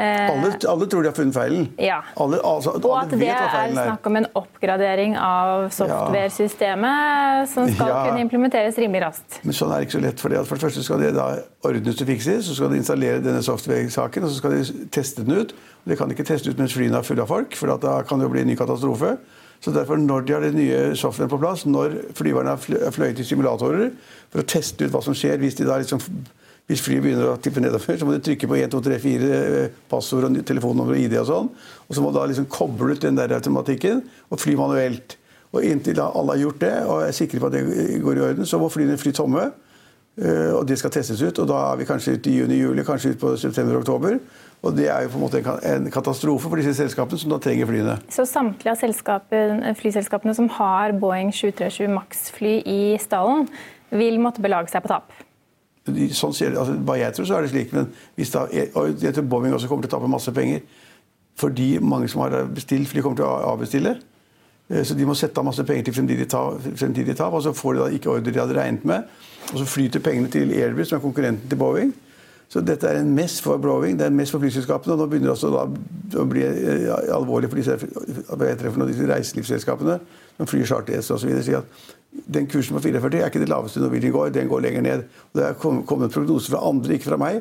eh, 0.00 0.30
Alle, 0.30 0.52
alle 0.70 0.86
tror 0.90 1.02
de 1.04 1.10
har 1.10 1.16
funnet 1.16 1.34
feilen. 1.36 1.66
Ja. 1.80 2.00
Alle, 2.20 2.38
altså, 2.46 2.76
Og 2.78 2.94
at 3.00 3.10
det 3.12 3.28
er 3.34 3.74
snakk 3.74 4.06
om 4.08 4.16
en 4.20 4.28
oppgradering 4.38 5.16
av 5.18 5.66
software-systemet 5.76 7.48
som 7.50 7.68
skal 7.70 7.88
Ja. 7.88 8.04
kunne 8.08 8.20
implementeres 8.24 8.78
rimelig 8.78 9.02
raskt. 9.04 9.40
Men 9.44 9.56
sånn 9.56 9.72
er 9.74 9.80
det 9.82 9.88
ikke 9.88 9.98
så 9.98 10.04
lett. 10.06 10.20
For, 10.20 10.28
det. 10.32 10.44
for 10.46 10.54
det 10.56 10.66
første 10.68 10.84
skal 10.86 11.02
det 11.02 11.14
da 11.16 11.28
ordnes 11.66 12.00
og 12.00 12.06
fikses, 12.14 12.46
så 12.46 12.56
skal 12.56 12.70
de 12.72 12.80
installere 12.80 13.22
denne 13.24 13.42
software-saken, 13.42 14.24
og 14.24 14.30
så 14.30 14.36
skal 14.40 14.56
de 14.56 14.88
teste 14.92 15.24
den 15.26 15.42
ut. 15.42 15.52
Og 15.52 15.92
det 15.92 15.98
kan 15.98 16.08
de 16.08 16.16
ikke 16.16 16.28
teste 16.28 16.50
ut 16.50 16.58
mens 16.60 16.74
flyene 16.76 16.98
er 17.00 17.06
fulle 17.06 17.22
av 17.22 17.30
folk, 17.30 17.56
for 17.56 17.76
da 17.76 18.00
kan 18.06 18.20
det 18.20 18.28
jo 18.28 18.34
bli 18.34 18.44
en 18.44 18.50
ny 18.52 18.56
katastrofe. 18.56 19.16
Så 19.60 19.72
derfor, 19.74 20.00
når 20.00 20.24
de 20.24 20.32
har 20.32 20.44
det 20.44 20.54
nye 20.56 20.82
softwaren 20.96 21.30
på 21.30 21.38
plass, 21.40 21.66
når 21.68 21.98
flyverne 22.16 22.54
har 22.54 22.92
fløyet 22.94 23.20
i 23.20 23.26
simulatorer 23.28 23.90
for 24.32 24.40
å 24.40 24.48
teste 24.48 24.86
ut 24.86 24.94
hva 24.94 25.02
som 25.04 25.16
skjer 25.16 25.40
hvis 25.42 25.58
de 25.58 25.68
da 25.68 25.80
liksom 25.82 26.00
hvis 26.70 26.84
flyet 26.86 27.02
begynner 27.02 27.32
å 27.32 27.38
tippe 27.42 27.58
nedover, 27.58 27.96
så 27.98 28.06
må 28.06 28.14
du 28.14 28.22
trykke 28.22 28.46
på 28.46 28.54
1, 28.54 28.70
2, 28.70 28.80
3, 28.84 28.98
4 29.02 29.38
passord 29.90 30.28
og 30.28 30.36
telefonnummer 30.46 30.94
og 30.94 31.00
ID 31.02 31.16
og 31.18 31.26
sånn. 31.26 31.48
Og 31.88 31.96
så 31.96 32.04
må 32.04 32.12
du 32.12 32.18
da 32.20 32.28
liksom 32.30 32.46
koble 32.52 32.94
ut 32.94 33.02
den 33.02 33.18
der 33.18 33.34
automatikken 33.34 34.04
og 34.30 34.38
fly 34.38 34.54
manuelt. 34.54 35.16
Og 35.50 35.66
inntil 35.66 35.98
alle 36.04 36.36
har 36.36 36.44
gjort 36.44 36.60
det, 36.62 36.76
og 36.86 37.02
er 37.02 37.16
sikre 37.16 37.42
på 37.42 37.50
at 37.50 37.56
det 37.56 37.64
går 38.04 38.20
i 38.20 38.22
orden, 38.28 38.46
så 38.46 38.60
må 38.62 38.70
flyene 38.70 39.00
fly 39.02 39.10
tomme. 39.18 39.48
Eh, 40.18 40.52
Og 40.56 40.66
det 40.66 40.78
skal 40.78 40.90
testes 40.90 41.22
ut. 41.22 41.38
Og 41.38 41.48
da 41.48 41.72
er 41.72 41.76
vi 41.80 41.84
kanskje 41.88 42.18
ute 42.18 42.30
i 42.30 42.38
juni-juli, 42.40 42.84
kanskje 42.84 43.14
ut 43.14 43.20
på 43.20 43.36
september-oktober. 43.40 44.18
Og 44.62 44.76
det 44.76 44.90
er 44.92 45.06
jo 45.06 45.12
på 45.14 45.16
en 45.16 45.22
måte 45.24 45.40
en 45.64 45.86
katastrofe 45.90 46.48
for 46.50 46.60
disse 46.60 46.74
selskapene 46.76 47.18
som 47.18 47.30
da 47.32 47.38
trenger 47.40 47.66
flyene. 47.70 47.94
Så 48.12 48.26
samtlige 48.28 48.74
av 48.74 49.76
flyselskapene 49.78 50.34
som 50.36 50.50
har 50.58 50.92
Boeing 51.00 51.32
737 51.32 51.88
Max-fly 51.88 52.58
i 52.68 52.98
stallen, 53.00 53.48
vil 53.90 54.20
måtte 54.20 54.42
belage 54.44 54.68
seg 54.70 54.84
på 54.84 54.92
tap. 54.92 55.08
Sånn 55.88 56.34
sier, 56.36 56.52
altså, 56.60 56.76
Bare 56.84 57.00
jeg 57.00 57.16
tror 57.16 57.26
så 57.26 57.38
er 57.38 57.46
det 57.46 57.54
slik. 57.54 57.72
Men 57.72 57.88
hvis 58.18 58.30
da, 58.34 58.44
og 58.76 59.00
jeg 59.00 59.14
tror 59.16 59.24
Boeing 59.32 59.54
også 59.56 59.70
kommer 59.70 59.86
til 59.86 59.94
å 59.94 59.96
tape 59.96 60.12
masse 60.12 60.32
penger. 60.36 60.60
Fordi 61.40 61.78
mange 61.80 62.10
som 62.12 62.20
har 62.20 62.44
bestilt 62.52 62.90
fly, 62.90 63.00
kommer 63.00 63.16
til 63.16 63.24
å 63.24 63.54
avbestille. 63.54 63.96
Eh, 64.70 64.84
Så 64.84 64.94
de 64.94 65.06
må 65.06 65.14
sette 65.14 65.38
av 65.38 65.44
masse 65.44 65.64
penger 65.66 65.88
til 65.88 65.94
fremtidig 65.94 67.16
tap, 67.16 67.32
og 67.32 67.42
så 67.42 67.52
får 67.52 67.74
de 67.74 67.80
da 67.80 67.88
ikke 67.96 68.10
ordre 68.10 68.32
de 68.32 68.40
hadde 68.40 68.58
regnet 68.58 68.84
med. 68.84 69.02
Og 69.52 69.58
så 69.58 69.66
flyter 69.66 70.00
pengene 70.00 70.30
til 70.30 70.52
Airbus, 70.52 70.88
som 70.88 70.98
er 70.98 71.02
konkurrenten 71.02 71.48
til 71.48 71.58
Boeing. 71.58 71.92
Så 72.50 72.60
dette 72.66 72.86
er 72.88 72.98
en 73.00 73.14
mess 73.14 73.40
for 73.40 73.58
Boeing, 73.62 73.98
det 73.98 74.04
er 74.04 74.10
en 74.10 74.16
mess 74.16 74.30
for 74.30 74.42
flyselskapene. 74.42 74.94
Og 74.94 74.98
nå 74.98 75.06
begynner 75.06 75.30
det 75.30 75.36
også 75.36 75.50
da 75.54 76.20
å 76.20 76.26
bli 76.26 76.42
eh, 76.42 76.88
alvorlig 77.14 77.50
for 77.50 77.60
disse, 77.60 77.76
hva 78.30 78.86
disse 78.88 79.06
reiselivsselskapene 79.06 80.00
som 80.40 80.48
flyr 80.48 80.66
charter 80.68 81.00
osv. 81.04 81.32
sier 81.44 81.60
at 81.60 81.96
den 82.26 82.48
kursen 82.50 82.74
på 82.74 82.80
44 82.82 83.20
er 83.20 83.28
ikke 83.30 83.38
det 83.38 83.48
laveste 83.52 83.78
Norwegian 83.78 84.10
går, 84.10 84.32
den 84.34 84.48
går 84.50 84.62
lenger 84.64 84.82
ned. 84.82 85.02
Og 85.30 85.38
det 85.38 85.44
er 85.46 85.52
kom- 85.62 85.84
kommet 85.86 86.10
prognoser 86.10 86.50
fra 86.56 86.62
andre, 86.66 86.96
ikke 86.96 87.06
fra 87.06 87.18
meg, 87.20 87.36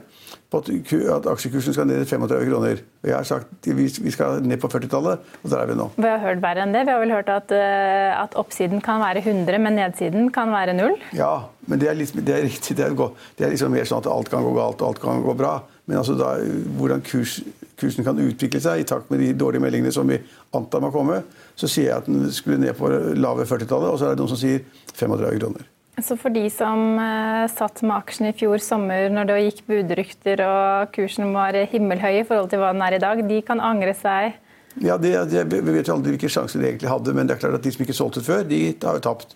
på 0.53 0.59
at, 0.61 0.69
at 1.15 1.25
aksjekursen 1.31 1.73
skal 1.73 1.87
ned 1.89 2.03
til 2.03 2.11
35 2.19 2.45
kroner. 2.51 2.83
Og 3.01 3.09
jeg 3.09 3.15
har 3.15 3.25
sagt 3.25 3.65
vi, 3.65 3.87
vi 3.89 4.13
skal 4.13 4.43
ned 4.45 4.61
på 4.61 4.69
40-tallet, 4.69 5.25
og 5.41 5.49
der 5.49 5.63
er 5.63 5.71
vi 5.71 5.77
nå. 5.79 5.87
Vi 5.97 6.05
har 6.05 6.21
hørt 6.21 6.43
verre 6.45 6.67
enn 6.67 6.75
det. 6.77 6.83
Vi 6.85 6.93
har 6.93 7.01
vel 7.01 7.15
hørt 7.15 7.31
at, 7.33 7.49
eh, 7.57 8.13
at 8.21 8.37
oppsiden 8.37 8.83
kan 8.85 9.01
være 9.01 9.23
100, 9.25 9.57
men 9.65 9.79
nedsiden 9.81 10.29
kan 10.37 10.53
være 10.53 10.77
null. 10.77 10.93
Ja, 11.17 11.31
men 11.65 11.81
det 11.81 11.89
er, 11.89 11.97
litt, 12.03 12.13
det 12.13 12.37
er 12.37 12.45
riktig. 12.45 12.77
Det 12.77 12.85
er, 12.91 12.93
det 13.39 13.47
er 13.49 13.55
liksom 13.55 13.73
mer 13.73 13.89
sånn 13.89 14.03
at 14.05 14.11
alt 14.13 14.29
kan 14.29 14.45
gå 14.45 14.53
galt 14.53 14.85
og 14.85 14.91
alt 14.93 15.01
kan 15.01 15.25
gå 15.25 15.33
bra. 15.41 15.55
Men 15.89 15.97
altså 16.03 16.13
da, 16.13 16.35
hvordan 16.77 17.01
kurs, 17.09 17.39
kursen 17.81 18.05
kan 18.05 18.21
utvikle 18.21 18.61
seg 18.61 18.83
i 18.83 18.85
takt 18.85 19.09
med 19.09 19.25
de 19.25 19.33
dårlige 19.33 19.65
meldingene 19.65 19.93
som 19.95 20.05
vi 20.13 20.21
antar 20.53 20.83
må 20.85 20.93
komme, 20.93 21.23
så 21.59 21.67
sier 21.67 21.89
jeg 21.89 22.03
at 22.03 22.07
den 22.07 22.29
skulle 22.31 22.61
ned 22.61 22.77
på 22.77 22.87
lave 23.19 23.47
40-tallet, 23.47 23.91
og 23.91 23.99
så 23.99 24.07
er 24.07 24.15
det 24.15 24.23
noen 24.23 24.31
som 24.31 24.39
sier 24.39 24.63
35 24.95 25.41
kroner. 25.41 25.67
Så 25.99 26.15
for 26.15 26.31
de 26.31 26.45
som 26.53 26.95
uh, 26.95 27.43
satt 27.51 27.81
med 27.83 27.97
aksjen 27.97 28.29
i 28.29 28.35
fjor 28.37 28.61
sommer 28.63 29.09
når 29.11 29.27
det 29.27 29.39
gikk 29.41 29.65
budrykter 29.67 30.43
og 30.45 30.93
kursen 30.95 31.33
var 31.35 31.57
himmelhøy 31.71 32.21
i 32.21 32.27
forhold 32.27 32.53
til 32.53 32.61
hva 32.61 32.71
den 32.71 32.85
er 32.85 32.95
i 32.95 33.01
dag, 33.03 33.23
de 33.27 33.41
kan 33.43 33.59
angre 33.59 33.91
seg? 33.97 34.37
Ja, 34.79 34.95
det, 35.01 35.11
det, 35.33 35.43
Vi 35.51 35.75
vet 35.75 35.89
jo 35.89 35.97
aldri 35.97 36.15
hvilke 36.15 36.31
sjanser 36.31 36.61
de 36.61 36.69
egentlig 36.69 36.91
hadde, 36.91 37.13
men 37.17 37.27
det 37.27 37.35
er 37.35 37.43
klart 37.43 37.59
at 37.59 37.65
de 37.65 37.73
som 37.75 37.83
ikke 37.83 37.97
solgte 37.97 38.23
før, 38.23 38.45
de 38.47 38.61
har 38.79 38.99
jo 38.99 39.05
tapt. 39.09 39.35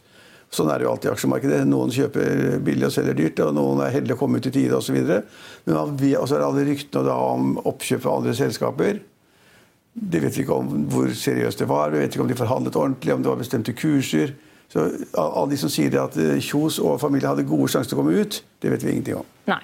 Sånn 0.53 0.69
er 0.69 0.79
det 0.79 0.85
jo 0.85 0.91
alltid 0.93 1.09
i 1.09 1.13
aksjemarkedet. 1.15 1.63
Noen 1.65 1.91
kjøper 1.91 2.59
billig 2.63 2.85
og 2.87 2.93
selger 2.93 3.17
dyrt, 3.17 3.41
og 3.41 3.55
noen 3.57 3.81
er 3.81 3.95
heldige 3.95 4.15
å 4.15 4.19
komme 4.21 4.37
ut 4.37 4.47
i 4.47 4.53
tide 4.53 4.77
osv. 4.77 4.99
Men 5.65 5.73
så 5.73 6.35
er 6.37 6.43
det 6.43 6.45
alle 6.45 6.65
ryktene 6.67 7.15
om 7.33 7.55
oppkjøp 7.63 8.05
av 8.05 8.19
andre 8.19 8.35
selskaper. 8.37 9.01
Det 9.93 10.21
vet 10.23 10.37
vi 10.37 10.41
ikke 10.41 10.55
om 10.57 10.71
hvor 10.89 11.11
seriøst 11.13 11.61
det 11.61 11.69
var, 11.69 11.91
vi 11.93 12.01
vet 12.01 12.15
ikke 12.15 12.25
om 12.25 12.31
de 12.31 12.37
forhandlet 12.37 12.75
ordentlig, 12.75 13.13
om 13.13 13.21
det 13.23 13.29
var 13.29 13.41
bestemte 13.41 13.75
kurser. 13.77 14.33
Så 14.73 14.87
Alle 15.13 15.51
de 15.51 15.59
som 15.61 15.69
sier 15.69 15.93
at 16.01 16.17
eh, 16.17 16.41
Kjos 16.41 16.79
og 16.81 16.97
familie 17.01 17.29
hadde 17.29 17.45
gode 17.45 17.69
sjanser 17.69 17.91
til 17.91 17.99
å 17.99 18.01
komme 18.01 18.17
ut, 18.17 18.41
det 18.63 18.73
vet 18.73 18.85
vi 18.85 18.95
ingenting 18.95 19.21
om. 19.21 19.29
Nei. 19.51 19.61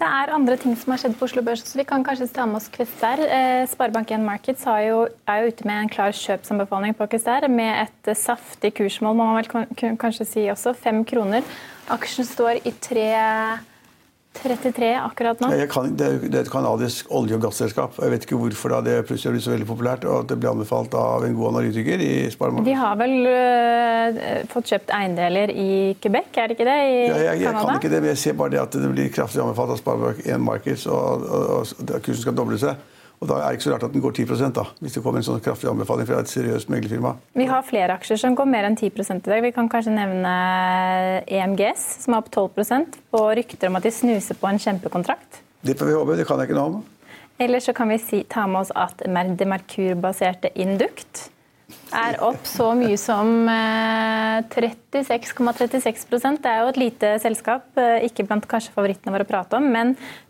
Det 0.00 0.08
er 0.08 0.32
andre 0.34 0.56
ting 0.58 0.72
som 0.76 0.94
har 0.94 1.00
skjedd 1.02 1.14
på 1.18 1.26
Oslo 1.28 1.42
Børs, 1.44 1.62
så 1.68 1.78
vi 1.78 1.84
kan 1.86 2.02
kanskje 2.04 2.26
ta 2.32 2.46
med 2.48 2.58
oss 2.58 2.70
Kvesser. 2.72 3.20
Eh, 3.22 3.64
Sparebank1 3.70 4.24
Markets 4.24 4.64
jo, 4.64 5.04
er 5.28 5.42
jo 5.42 5.52
ute 5.52 5.66
med 5.68 5.82
en 5.82 5.92
klar 5.92 6.16
kjøpsanbefaling 6.16 6.96
på 6.98 7.06
Kvesser, 7.12 7.46
med 7.52 7.84
et 7.84 8.16
saftig 8.18 8.72
kursmål, 8.80 9.18
må 9.18 9.28
man 9.28 9.42
vel 9.42 9.98
kanskje 10.00 10.26
si 10.26 10.46
også, 10.50 10.72
fem 10.74 11.04
kroner. 11.04 11.44
Aksjen 11.92 12.26
står 12.26 12.64
i 12.64 12.72
tre 12.82 13.06
33 14.32 14.94
akkurat 14.96 15.40
nå? 15.40 15.48
Kan, 15.70 15.92
det, 15.96 16.06
er 16.30 16.38
et 16.40 16.50
kanadisk 16.50 17.10
olje- 17.12 17.36
og 17.36 17.42
gasselskap. 17.44 17.98
Jeg 18.00 18.14
vet 18.14 18.24
ikke 18.26 18.38
hvorfor 18.40 18.72
da 18.72 18.80
det 18.86 18.94
plutselig 19.08 19.36
blitt 19.36 19.44
så 19.44 19.52
veldig 19.52 19.68
populært 19.68 20.06
og 20.08 20.22
at 20.22 20.30
det 20.32 20.38
ble 20.40 20.50
anbefalt 20.54 20.94
av 20.98 21.26
en 21.26 21.36
god 21.36 21.52
analytiker 21.52 22.00
i 22.02 22.12
sparemarkedet. 22.32 22.70
De 22.70 22.78
har 22.80 22.96
vel 23.00 23.14
øh, 23.28 24.22
fått 24.52 24.72
kjøpt 24.72 24.94
eiendeler 24.96 25.52
i 25.52 25.72
Quebec, 26.00 26.32
er 26.32 26.48
det 26.48 26.56
ikke 26.56 26.68
det? 26.70 26.78
I 26.80 26.96
ja, 27.02 27.18
jeg, 27.28 27.42
jeg 27.44 27.58
kan 27.58 27.76
ikke 27.76 27.92
det, 27.92 28.00
men 28.00 28.12
jeg 28.14 28.22
ser 28.24 28.38
bare 28.40 28.54
det 28.56 28.62
at 28.62 28.80
det 28.80 28.94
blir 28.94 29.12
kraftig 29.12 29.44
anbefalt 29.44 29.76
av 29.76 29.82
Sparebank1 29.84 30.48
Markets, 30.48 30.88
og, 30.88 31.28
og, 31.28 31.52
og, 31.58 31.76
og 31.84 32.00
kursen 32.00 32.24
skal 32.24 32.38
doble 32.38 32.60
seg. 32.62 32.88
Og 33.22 33.28
Da 33.30 33.36
er 33.38 33.52
det 33.52 33.60
ikke 33.60 33.68
så 33.68 33.72
rart 33.76 33.84
at 33.86 33.92
den 33.94 34.02
går 34.02 34.16
10 34.18 34.50
da, 34.50 34.64
hvis 34.82 34.96
det 34.96 35.02
kommer 35.04 35.20
en 35.20 35.26
sånn 35.28 35.42
kraftig 35.42 35.68
anbefaling 35.70 36.08
fra 36.08 36.18
et 36.24 36.30
seriøst 36.30 36.70
meglerfirma. 36.72 37.12
Vi 37.38 37.44
har 37.46 37.62
flere 37.62 37.94
aksjer 37.94 38.18
som 38.18 38.34
går 38.34 38.48
mer 38.50 38.66
enn 38.66 38.74
10% 38.74 39.22
i 39.22 39.30
dag. 39.30 39.44
Vi 39.44 39.52
kan 39.54 39.68
kanskje 39.70 39.94
nevne 39.94 40.32
EMGS, 41.30 41.84
som 42.02 42.16
er 42.16 42.24
opp 42.24 42.32
12% 42.34 42.98
på 43.14 43.20
rykter 43.38 43.70
om 43.70 43.78
at 43.78 43.86
de 43.86 43.94
snuser 43.94 44.34
på 44.40 44.50
en 44.50 44.58
kjempekontrakt. 44.58 45.38
Det 45.62 45.78
får 45.78 45.86
vi 45.86 45.94
håpe. 46.00 46.16
Det 46.18 46.26
kan 46.26 46.42
jeg 46.42 46.50
ikke 46.50 46.58
noe 46.58 46.72
om. 46.72 46.82
Eller 47.38 47.62
så 47.62 47.72
kan 47.72 47.94
vi 47.94 48.00
si, 48.02 48.24
ta 48.26 48.48
med 48.50 48.64
oss 48.64 48.74
at 48.74 49.06
det 49.06 49.46
Merkur-baserte 49.46 50.50
Induct 50.58 51.28
er 51.92 52.16
opp 52.24 52.46
så 52.48 52.70
mye 52.76 52.96
som 53.00 53.48
36,36 53.48 56.16
eh, 56.16 56.36
Det 56.40 56.50
er 56.50 56.60
jo 56.62 56.68
et 56.70 56.80
lite 56.80 57.18
selskap, 57.22 57.64
eh, 57.80 58.04
ikke 58.08 58.26
blant 58.28 58.46
kanskje 58.48 58.74
favorittene 58.74 59.12
våre 59.14 59.26
å 59.26 59.30
prate 59.30 59.52
om, 59.58 59.64
men 59.74 59.86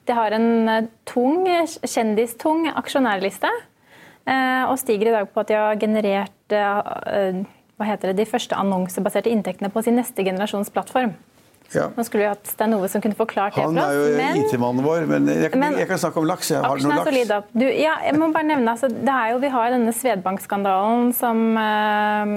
det 0.08 0.14
har 0.18 0.30
en 0.36 0.50
eh, 0.68 0.88
tung, 1.08 1.38
kjendistung 1.82 2.60
aksjonærliste. 2.72 3.50
Og 4.22 4.76
stiger 4.78 5.06
i 5.10 5.14
dag 5.16 5.26
på 5.34 5.40
at 5.42 5.48
de 5.50 5.56
har 5.58 5.80
generert 5.82 6.52
hva 6.54 7.86
heter 7.88 8.12
det, 8.12 8.20
de 8.20 8.30
første 8.30 8.54
annonsebaserte 8.54 9.32
inntektene 9.32 9.72
på 9.74 9.82
sin 9.82 9.98
neste 9.98 10.22
generasjons 10.22 10.70
plattform. 10.70 11.10
Ja. 11.72 11.88
Nå 11.96 12.04
skulle 12.04 12.24
vi 12.24 12.28
hatt 12.28 12.48
Stein 12.48 12.74
Ove 12.76 12.88
som 12.92 13.02
kunne 13.04 13.16
forklart 13.16 13.56
det 13.56 13.62
for 13.62 13.72
oss. 13.72 13.78
Han 13.78 14.20
er 14.20 14.36
jo 14.36 14.44
IT-mannen 14.44 14.84
vår, 14.84 15.06
men 15.08 15.28
jeg, 15.30 15.50
men 15.56 15.78
jeg, 15.80 15.88
kan 15.90 16.00
snakke 16.02 16.20
om 16.20 16.28
laks. 16.28 16.52
Jeg 16.52 16.60
har 16.60 16.82
noe 16.84 16.96
laks. 16.98 17.10
Solid 17.10 17.34
opp. 17.38 17.50
Du, 17.56 17.64
ja, 17.66 17.96
jeg 18.06 18.18
må 18.20 18.28
bare 18.34 18.48
nevne, 18.50 18.74
altså, 18.74 18.90
det 18.92 19.14
er 19.16 19.32
jo, 19.32 19.42
Vi 19.42 19.52
har 19.56 19.74
denne 19.74 19.94
Svedbank-skandalen 19.96 21.12
som 21.16 21.44
uh, 21.56 22.32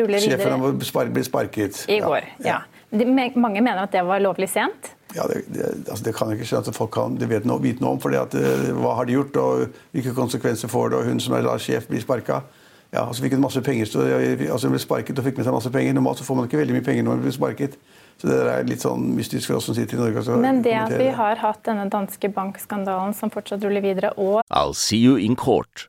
ruller 0.00 0.18
videre. 0.18 0.40
Sjefen 0.40 1.12
blitt 1.14 1.30
sparket. 1.30 1.84
I 1.88 2.00
går, 2.04 2.32
ja. 2.44 2.56
ja. 2.56 2.86
De, 2.90 3.06
mange 3.06 3.60
mener 3.62 3.84
at 3.84 3.92
det 3.94 4.02
var 4.06 4.22
lovlig 4.22 4.50
sent. 4.50 4.94
Ja, 5.14 5.26
Det, 5.26 5.44
det, 5.54 5.90
altså 5.90 6.04
det 6.04 6.14
kan 6.14 6.30
jeg 6.30 6.38
ikke 6.38 6.48
skjønne 6.52 6.70
at 6.70 6.78
folk 6.78 6.92
kan 6.94 7.16
det 7.18 7.26
vet 7.30 7.46
noe, 7.46 7.62
vite 7.62 7.82
noe 7.82 7.96
om. 7.96 8.14
at, 8.14 8.34
uh, 8.34 8.70
Hva 8.78 8.96
har 8.98 9.06
de 9.06 9.18
gjort, 9.18 9.36
og 9.36 9.78
hvilke 9.94 10.14
konsekvenser 10.14 10.70
får 10.70 10.90
det, 10.90 10.98
og 10.98 11.12
hun 11.12 11.22
som 11.22 11.38
er 11.38 11.46
da 11.46 11.58
sjef, 11.58 11.86
blir 11.90 12.02
sparka. 12.02 12.42
Ja, 12.90 13.04
altså 13.06 13.22
fikk 13.22 13.36
hun 13.36 13.42
masse 13.44 13.62
penger, 13.62 13.86
så, 13.86 14.02
altså 14.02 14.66
Hun 14.66 14.74
ble 14.74 14.82
sparket 14.82 15.18
og 15.18 15.24
fikk 15.24 15.36
med 15.38 15.46
seg 15.46 15.54
masse 15.54 15.70
penger. 15.70 15.94
Normalt 15.94 16.18
så 16.18 16.26
får 16.26 16.38
man 16.38 16.48
ikke 16.48 16.58
veldig 16.58 16.74
mye 16.74 16.86
penger 16.86 17.06
når 17.06 17.18
man 17.18 17.22
blir 17.22 17.34
sparket. 17.36 17.78
Så 18.20 18.28
det 18.28 18.38
er 18.52 18.66
litt 18.68 18.82
sånn 18.84 19.06
mystisk 19.16 19.48
for 19.48 19.56
oss 19.56 19.70
som 19.70 19.76
sitter 19.76 19.96
i 19.96 20.00
Norge. 20.02 20.36
Men 20.42 20.60
det 20.64 20.74
at 20.76 20.92
vi 21.00 21.08
har 21.16 21.40
hatt 21.40 21.62
denne 21.64 21.86
danske 21.92 22.28
bankskandalen 22.36 23.14
som 23.16 23.32
fortsatt 23.32 23.64
ruller 23.64 23.84
videre, 23.84 24.12
og 24.20 24.42
I'll 24.52 24.76
see 24.76 25.00
you 25.00 25.16
in 25.16 25.38
court. 25.40 25.88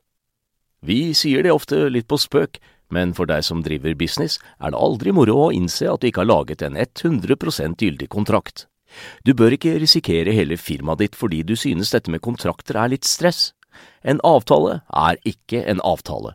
Vi 0.82 1.12
sier 1.14 1.44
det 1.44 1.52
ofte 1.52 1.84
litt 1.92 2.08
på 2.08 2.16
spøk, 2.18 2.56
men 2.92 3.12
for 3.16 3.28
deg 3.28 3.44
som 3.44 3.60
driver 3.64 3.94
business, 3.96 4.38
er 4.60 4.72
det 4.72 4.80
aldri 4.80 5.12
moro 5.14 5.36
å 5.44 5.52
innse 5.54 5.88
at 5.88 6.00
du 6.00 6.08
ikke 6.08 6.24
har 6.24 6.32
laget 6.32 6.64
en 6.64 6.76
100% 6.80 7.84
gyldig 7.84 8.08
kontrakt. 8.12 8.66
Du 9.24 9.32
bør 9.36 9.54
ikke 9.56 9.78
risikere 9.80 10.34
hele 10.36 10.58
firmaet 10.60 11.00
ditt 11.04 11.16
fordi 11.16 11.40
du 11.48 11.54
synes 11.56 11.92
dette 11.94 12.12
med 12.12 12.24
kontrakter 12.24 12.76
er 12.80 12.92
litt 12.92 13.08
stress. 13.08 13.52
En 14.04 14.20
avtale 14.24 14.82
er 14.88 15.20
ikke 15.28 15.62
en 15.68 15.80
avtale. 15.84 16.34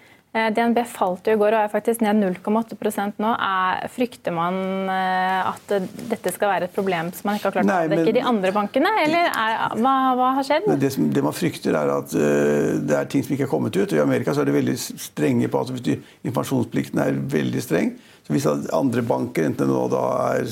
DNB 0.31 0.77
falt 0.87 1.25
jo 1.27 1.33
i 1.35 1.39
går 1.39 1.51
og 1.57 1.65
er 1.65 1.71
faktisk 1.73 2.03
ned 2.05 2.21
0,8% 2.21 3.17
nå. 3.19 3.31
Er, 3.35 3.81
frykter 3.91 4.31
man 4.31 4.87
eh, 4.87 5.49
at 5.49 5.73
dette 6.07 6.31
skal 6.31 6.53
være 6.53 6.69
et 6.69 6.75
problem 6.75 7.09
som 7.11 7.27
man 7.27 7.39
ikke 7.39 7.49
har 7.49 7.55
klart 7.57 7.67
Nei, 7.67 7.79
å 7.81 7.89
avdekke 7.89 8.13
i 8.13 8.15
de 8.15 8.23
andre 8.29 8.53
bankene? 8.55 8.93
Eller 9.03 9.27
er, 9.27 9.57
hva, 9.81 9.95
hva, 10.15 10.29
har 10.37 10.47
skjedd? 10.47 10.69
Det, 10.79 10.93
som, 10.95 11.09
det, 11.11 11.25
man 11.25 11.35
frykter, 11.35 11.75
er 11.75 11.91
at 11.97 12.15
uh, 12.15 12.79
det 12.79 12.95
er 12.95 13.11
ting 13.11 13.27
som 13.27 13.35
ikke 13.35 13.49
er 13.49 13.51
kommet 13.51 13.75
ut. 13.75 13.83
og 13.89 13.97
I 13.99 14.03
Amerika 14.05 14.31
så 14.31 14.45
er 14.45 14.47
de 14.47 14.55
veldig 14.55 14.77
strenge 14.79 15.51
på 15.51 15.65
at 15.65 15.75
hvis 15.75 15.99
informasjonsplikten 15.99 17.03
er 17.03 17.21
veldig 17.35 17.67
streng. 17.67 17.91
så 18.23 18.37
Hvis 18.37 18.47
andre 18.47 19.03
banker, 19.03 19.51
enten 19.51 19.67
det 19.67 19.71
nå 19.73 19.83
da 19.91 20.07
er 20.31 20.47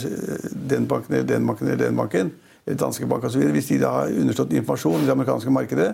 den 0.76 0.92
banken 0.92 1.22
eller 1.22 1.32
den 1.32 1.48
banken 1.48 1.72
eller 1.72 1.86
den 1.86 2.04
banken, 2.04 2.36
eller 2.68 2.84
danske 2.84 3.08
bank 3.08 3.32
osv., 3.32 3.48
hvis 3.56 3.72
de 3.72 3.80
da 3.80 3.96
har 4.02 4.12
understått 4.12 4.52
informasjon 4.60 5.06
i 5.06 5.08
det 5.08 5.16
amerikanske 5.16 5.56
markedet, 5.56 5.94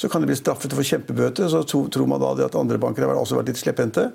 så 0.00 0.08
kan 0.08 0.22
de 0.22 0.30
bli 0.30 0.38
straffet 0.38 0.72
og 0.72 0.80
få 0.80 0.86
kjempebøter. 0.94 1.50
Så 1.52 1.60
tror 1.68 2.06
man 2.08 2.22
da 2.22 2.32
at 2.46 2.56
andre 2.56 2.78
banker 2.80 3.04
har 3.04 3.18
også 3.20 3.36
vært 3.36 3.52
litt 3.52 3.60
slepphendte. 3.60 4.06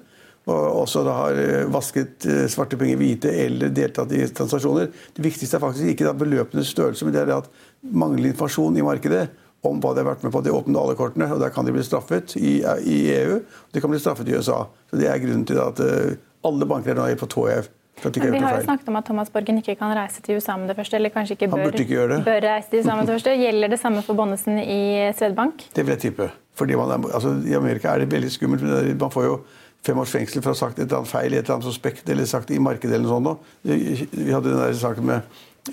Og 0.50 0.82
også 0.82 1.02
da 1.06 1.14
har 1.18 1.40
eh, 1.42 1.68
vasket 1.74 2.26
eh, 2.30 2.44
svarte 2.50 2.78
penger 2.78 2.98
hvite 2.98 3.32
eller 3.46 3.72
deltatt 3.74 4.12
i 4.14 4.24
transaksjoner. 4.30 4.92
Det 5.14 5.26
viktigste 5.26 5.58
er 5.58 5.64
faktisk 5.64 5.94
ikke 5.94 6.08
da 6.08 6.14
beløpenes 6.18 6.70
størrelse, 6.74 7.06
men 7.06 7.14
det 7.16 7.24
er 7.24 7.34
at 7.38 7.50
manglende 7.86 8.32
informasjon 8.34 8.78
i 8.78 8.86
markedet 8.86 9.24
om 9.66 9.80
hva 9.82 9.96
de 9.96 10.04
har 10.04 10.12
vært 10.12 10.26
med 10.26 10.34
på. 10.34 10.44
De 10.46 10.54
åpner 10.54 10.82
alle 10.82 10.98
kortene, 10.98 11.30
og 11.34 11.42
der 11.42 11.54
kan 11.54 11.66
de 11.66 11.74
bli 11.74 11.86
straffet 11.86 12.36
i, 12.38 12.60
i 12.62 13.00
EU. 13.16 13.40
Og 13.40 13.74
de 13.78 13.82
kan 13.82 13.94
bli 13.94 14.02
straffet 14.02 14.30
i 14.30 14.38
USA. 14.38 14.64
Så 14.90 15.02
Det 15.02 15.10
er 15.10 15.22
grunnen 15.22 15.48
til 15.50 15.62
at 15.62 15.82
eh, 15.86 16.18
alle 16.46 16.70
banker 16.70 16.94
er 16.94 17.02
nå 17.02 17.10
på 17.22 17.30
tå 17.30 17.48
hev. 17.50 17.70
Men 18.04 18.32
vi 18.34 18.40
har 18.44 18.58
jo 18.60 18.64
snakket 18.66 18.90
om 18.92 18.98
at 19.00 19.06
Thomas 19.08 19.30
Borgen 19.34 19.58
ikke 19.62 19.76
kan 19.80 19.94
reise 19.96 20.22
til 20.22 20.38
USA 20.38 20.58
med 20.58 20.68
det 20.70 20.76
første. 20.76 20.96
eller 20.96 21.10
kanskje 21.10 21.38
ikke 21.38 21.48
bør, 21.52 21.72
ikke 21.80 22.24
bør 22.26 22.42
reise 22.44 22.70
til 22.70 22.84
USA 22.84 22.96
med 22.96 23.08
det 23.08 23.16
første. 23.16 23.36
Gjelder 23.40 23.72
det 23.72 23.80
samme 23.80 24.02
for 24.06 24.14
Bonnesen 24.14 24.60
i 24.60 25.12
Svedbank? 25.18 25.70
Det 25.76 25.86
vil 25.86 25.96
jeg 25.96 26.00
tippe. 26.00 26.30
Fordi 26.56 26.74
er, 26.74 27.14
altså, 27.14 27.36
I 27.48 27.54
Amerika 27.54 27.94
er 27.94 28.04
det 28.04 28.12
veldig 28.12 28.32
skummelt. 28.32 29.00
Man 29.00 29.12
får 29.12 29.24
jo 29.24 29.40
fem 29.86 29.98
års 30.02 30.12
fengsel 30.12 30.42
for 30.42 30.52
å 30.52 30.56
ha 30.56 30.60
sagt 30.60 30.80
et 30.80 30.88
eller 30.88 31.02
annet 31.02 31.12
feil 31.12 31.34
et 31.34 31.44
eller 31.44 31.58
annet 31.58 31.68
suspekt 31.68 32.10
eller 32.10 32.26
sagt 32.26 32.52
i 32.52 32.60
markedet. 32.60 32.96
eller 32.96 33.08
sånt. 33.08 33.40
Vi 33.64 34.32
hadde 34.32 34.50
den 34.50 34.60
der 34.60 34.74
saken 34.74 35.06
med 35.06 35.22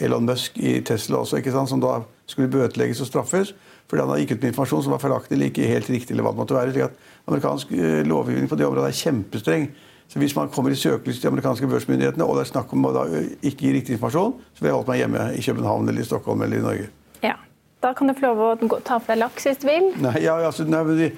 Elon 0.01 0.27
Musk 0.27 0.57
i 0.59 0.81
Tesla 0.81 1.21
også, 1.21 1.37
ikke 1.41 1.53
sant? 1.53 1.69
som 1.69 1.81
da 1.81 2.01
skulle 2.27 2.51
bøtelegges 2.53 3.01
og 3.05 3.11
straffes 3.11 3.55
fordi 3.91 4.05
han 4.09 4.21
gikk 4.23 4.31
ut 4.31 4.43
med 4.43 4.53
informasjon 4.55 4.85
som 4.87 4.93
var 4.95 5.01
feilaktig 5.03 5.37
eller 5.37 5.51
ikke 5.51 5.69
helt 5.69 5.89
riktig. 5.93 6.15
eller 6.15 6.25
hva 6.25 6.31
det 6.33 6.41
måtte 6.41 6.55
være. 6.57 6.73
Slik 6.73 6.87
at 6.87 6.95
Amerikansk 7.29 7.73
eh, 7.77 7.99
lovgivning 8.09 8.49
på 8.49 8.57
det 8.57 8.65
området 8.65 8.89
er 8.89 9.01
kjempestreng. 9.03 9.67
Så 10.13 10.21
hvis 10.21 10.35
man 10.37 10.51
kommer 10.53 10.75
i 10.75 10.77
søkelyset 10.77 11.25
til 11.25 11.33
amerikanske 11.33 11.69
børsmyndighetene, 11.71 12.25
og 12.25 12.37
det 12.37 12.45
er 12.45 12.51
snakk 12.51 12.73
om 12.77 12.85
å 12.85 12.93
da 12.93 13.07
ikke 13.41 13.65
gi 13.65 13.77
riktig 13.79 13.97
informasjon, 13.97 14.35
så 14.53 14.61
vil 14.61 14.69
jeg 14.69 14.77
holdt 14.77 14.91
meg 14.93 15.01
hjemme 15.01 15.29
i 15.33 15.45
København 15.47 15.89
eller 15.89 16.05
i 16.05 16.09
Stockholm 16.11 16.45
eller 16.45 16.61
i 16.61 16.67
Norge. 16.67 16.91
Ja. 17.25 17.39
Da 17.83 17.95
kan 17.99 18.07
du 18.07 18.15
få 18.15 18.29
lov 18.29 18.43
å 18.45 18.81
ta 18.85 19.01
for 19.01 19.11
deg 19.11 19.25
laks 19.25 19.49
hvis 19.49 19.63
du 19.63 19.67
vil. 19.67 19.89
Nei, 20.05 20.21
ja, 20.23 20.37
altså, 20.47 20.69
nei, 20.69 20.83
men 20.87 21.01
de, 21.01 21.09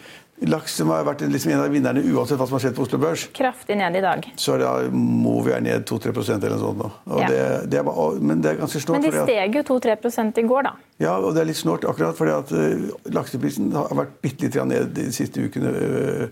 Laks 0.51 0.75
som 0.75 0.89
har 0.91 1.05
vært 1.07 1.21
liksom 1.31 1.53
en 1.55 1.61
av 1.63 1.71
vinnerne 1.71 2.01
uansett 2.11 2.41
hva 2.41 2.47
som 2.49 2.57
har 2.57 2.63
skjedd 2.65 2.75
på 2.75 2.83
Oslo 2.83 2.99
Børs. 2.99 3.29
Kraftig 3.37 3.77
ned 3.79 3.95
i 3.95 4.01
dag. 4.03 4.25
Så 4.41 4.57
da 4.59 4.73
Movi 4.91 5.53
er 5.55 5.63
ned 5.63 5.85
2-3% 5.87 6.43
eller 6.43 6.57
noe 6.57 6.63
sånt. 6.65 6.81
nå. 6.83 6.89
Ja. 7.21 7.29
det, 7.31 7.45
det 7.71 7.79
er, 7.79 7.91
men 8.19 8.43
det 8.43 8.51
er 8.51 8.59
ganske 8.59 8.83
snålt. 8.83 8.99
Men 8.99 9.15
de 9.15 9.23
steg 9.29 9.59
jo 9.61 9.63
2-3 9.69 10.43
i 10.43 10.47
går, 10.51 10.67
da. 10.67 10.73
Ja, 11.05 11.15
og 11.21 11.37
det 11.37 11.45
er 11.45 11.51
litt 11.53 11.61
snålt 11.61 11.87
akkurat 11.87 12.19
fordi 12.19 12.35
at 12.35 13.15
lakseprisen 13.15 13.71
har 13.79 13.95
vært 13.95 14.19
bitte 14.27 14.49
litt 14.49 14.59
ned 14.73 14.91
de 14.99 15.07
siste 15.15 15.47
ukene 15.47 15.71
uh, 15.71 16.27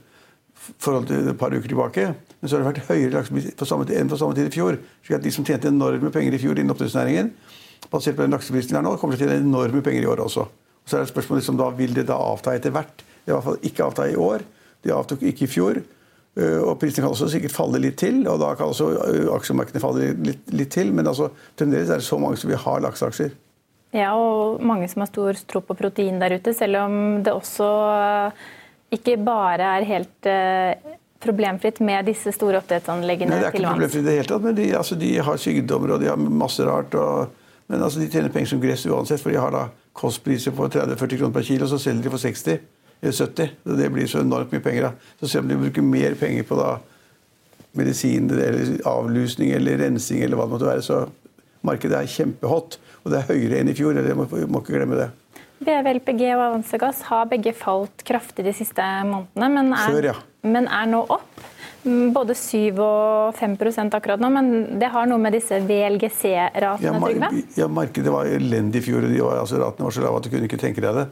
forhold 0.82 1.08
til 1.10 1.28
et 1.32 1.38
par 1.38 1.54
uker 1.54 1.68
tilbake. 1.68 2.06
Men 2.40 2.50
så 2.50 2.56
har 2.56 2.62
det 2.62 2.70
vært 2.70 2.88
høyere 2.90 3.14
laksepris 3.16 3.50
enn 3.52 4.10
på 4.10 4.18
samme 4.20 4.34
tid 4.36 4.48
i 4.48 4.54
fjor. 4.54 4.78
slik 5.04 5.18
at 5.18 5.24
de 5.24 5.32
som 5.34 5.46
tjente 5.46 5.70
enorme 5.70 6.10
penger 6.10 6.34
i 6.34 6.42
fjor 6.42 6.58
innen 6.58 6.74
oppdrettsnæringen, 6.74 7.32
basert 7.90 8.16
på 8.16 8.22
den 8.24 8.34
lakseprisen 8.34 8.78
har 8.78 8.84
nå, 8.84 8.96
kommer 9.00 9.16
til 9.16 9.26
å 9.26 9.30
tjene 9.30 9.42
enorme 9.42 9.82
penger 9.82 10.06
i 10.06 10.10
år 10.10 10.22
også. 10.24 10.46
Og 10.46 10.90
så 10.90 10.98
er 10.98 11.04
det 11.04 11.12
spørsmålet 11.12 11.42
liksom, 11.42 11.58
da, 11.60 11.70
vil 11.78 11.94
det 11.94 12.06
da 12.08 12.18
avta 12.18 12.54
etter 12.54 12.74
hvert. 12.74 13.02
Det 13.02 13.30
er 13.30 13.34
i 13.34 13.36
hvert 13.36 13.48
fall 13.48 13.66
ikke 13.68 13.84
avta 13.86 14.06
i 14.10 14.16
år. 14.18 14.46
De 14.82 14.94
avtok 14.94 15.22
ikke 15.22 15.46
i 15.46 15.50
fjor. 15.50 15.82
Uh, 16.32 16.62
Og 16.64 16.78
prisene 16.80 17.04
kan 17.04 17.12
også 17.12 17.28
sikkert 17.28 17.52
falle 17.52 17.78
litt 17.82 17.98
til, 18.00 18.22
og 18.26 18.38
da 18.40 18.54
kan 18.56 18.72
også 18.72 18.88
uh, 18.96 19.34
aksjemarkedene 19.36 19.82
falle 19.82 20.12
litt, 20.30 20.46
litt 20.50 20.72
til. 20.72 20.90
Men 20.96 21.10
altså, 21.10 21.28
fremdeles 21.60 21.92
er 21.92 22.00
det 22.00 22.08
så 22.08 22.18
mange 22.18 22.40
som 22.40 22.50
vil 22.50 22.62
ha 22.62 22.78
lakseaksjer. 22.86 23.34
Ja, 23.92 24.14
og 24.16 24.62
mange 24.64 24.88
som 24.88 25.04
har 25.04 25.10
stor 25.10 25.36
tro 25.50 25.60
på 25.60 25.76
protein 25.76 26.16
der 26.22 26.38
ute, 26.40 26.54
selv 26.56 26.80
om 26.80 26.94
det 27.22 27.34
også 27.36 27.68
ikke 28.92 29.16
bare 29.24 29.68
er 29.78 29.86
helt 29.88 30.28
eh, 30.28 30.96
problemfritt 31.22 31.80
med 31.84 32.08
disse 32.10 32.32
store 32.34 32.60
oppdrettsanleggene 32.60 33.30
Nei, 33.32 33.38
det 33.40 33.48
er 33.48 33.54
ikke 33.54 33.70
problemfritt 33.70 34.02
i 34.02 34.08
det 34.08 34.16
hele 34.18 34.30
tatt, 34.32 34.44
men 34.44 34.58
de, 34.58 34.66
altså, 34.76 34.98
de 35.00 35.12
har 35.28 35.40
sykdommer 35.40 35.94
og 35.94 36.02
de 36.02 36.10
har 36.10 36.20
masse 36.42 36.66
rart. 36.66 36.96
Og, 36.98 37.32
men 37.70 37.80
altså, 37.82 38.02
de 38.02 38.10
tjener 38.12 38.32
penger 38.34 38.52
som 38.52 38.62
gress 38.62 38.84
uansett, 38.88 39.22
for 39.22 39.32
de 39.32 39.40
har 39.40 39.54
da 39.54 39.66
kostpriser 39.96 40.54
på 40.56 40.68
30-40 40.72 41.20
kroner 41.20 41.36
per 41.36 41.46
kilo, 41.46 41.66
og 41.66 41.72
så 41.72 41.80
selger 41.80 42.06
de 42.06 42.12
for 42.14 42.22
60 42.22 42.58
eller 43.02 43.16
70. 43.18 43.56
Og 43.66 43.78
det 43.78 43.90
blir 43.92 44.10
så 44.10 44.22
enormt 44.22 44.52
mye 44.54 44.64
penger. 44.64 44.88
da. 44.88 44.92
Så 45.20 45.28
selv 45.28 45.46
om 45.46 45.52
de 45.52 45.60
bruker 45.64 45.86
mer 45.86 46.14
penger 46.18 46.46
på 46.48 46.58
da 46.58 46.76
medisin 47.78 48.28
eller 48.30 48.76
avlusning 48.86 49.50
eller 49.56 49.80
rensing 49.80 50.20
eller 50.22 50.36
hva 50.36 50.46
det 50.46 50.54
måtte 50.54 50.68
være, 50.68 50.84
så 50.84 51.02
markedet 51.66 51.98
er 51.98 52.12
kjempehot. 52.12 52.78
Og 53.02 53.12
det 53.12 53.18
er 53.18 53.30
høyere 53.30 53.60
enn 53.60 53.72
i 53.72 53.76
fjor. 53.76 53.96
Dere 53.96 54.18
må, 54.18 54.28
må 54.28 54.62
ikke 54.62 54.76
glemme 54.76 54.98
det. 55.00 55.10
BV, 55.66 55.88
LPG 56.00 56.22
og 56.34 56.42
Avansegass 56.48 57.02
har 57.08 57.28
begge 57.30 57.52
falt 57.56 58.04
kraftig 58.08 58.44
de 58.46 58.52
siste 58.56 58.84
månedene, 59.08 59.48
men 59.54 59.72
er, 59.76 59.88
Før, 59.96 60.08
ja. 60.12 60.14
men 60.44 60.68
er 60.68 60.86
nå 60.90 61.02
opp. 61.14 61.28
Mm, 61.82 62.12
Både 62.14 62.34
7 62.38 62.78
og 62.78 63.34
5% 63.34 63.96
akkurat 63.98 64.20
nå, 64.22 64.28
men 64.30 64.78
det 64.78 64.90
har 64.94 65.08
noe 65.10 65.18
med 65.18 65.34
disse 65.34 65.58
VLGC-ratene, 65.66 66.84
Ja, 66.84 66.92
mar 66.98 67.10
Trygve? 67.10 67.42
ja, 67.58 67.66
markedet 67.68 68.12
var 68.14 68.30
elendig 68.30 68.82
i 68.82 68.86
fjor. 68.86 69.02
De 69.10 69.18
var, 69.22 69.40
altså, 69.42 69.58
ratene 69.62 69.88
var 69.88 69.96
så 69.96 70.04
lave 70.04 70.20
at 70.20 70.28
du 70.28 70.30
kunne 70.30 70.46
ikke 70.50 70.60
tenke 70.62 70.84
deg 70.84 70.94
det. 71.00 71.06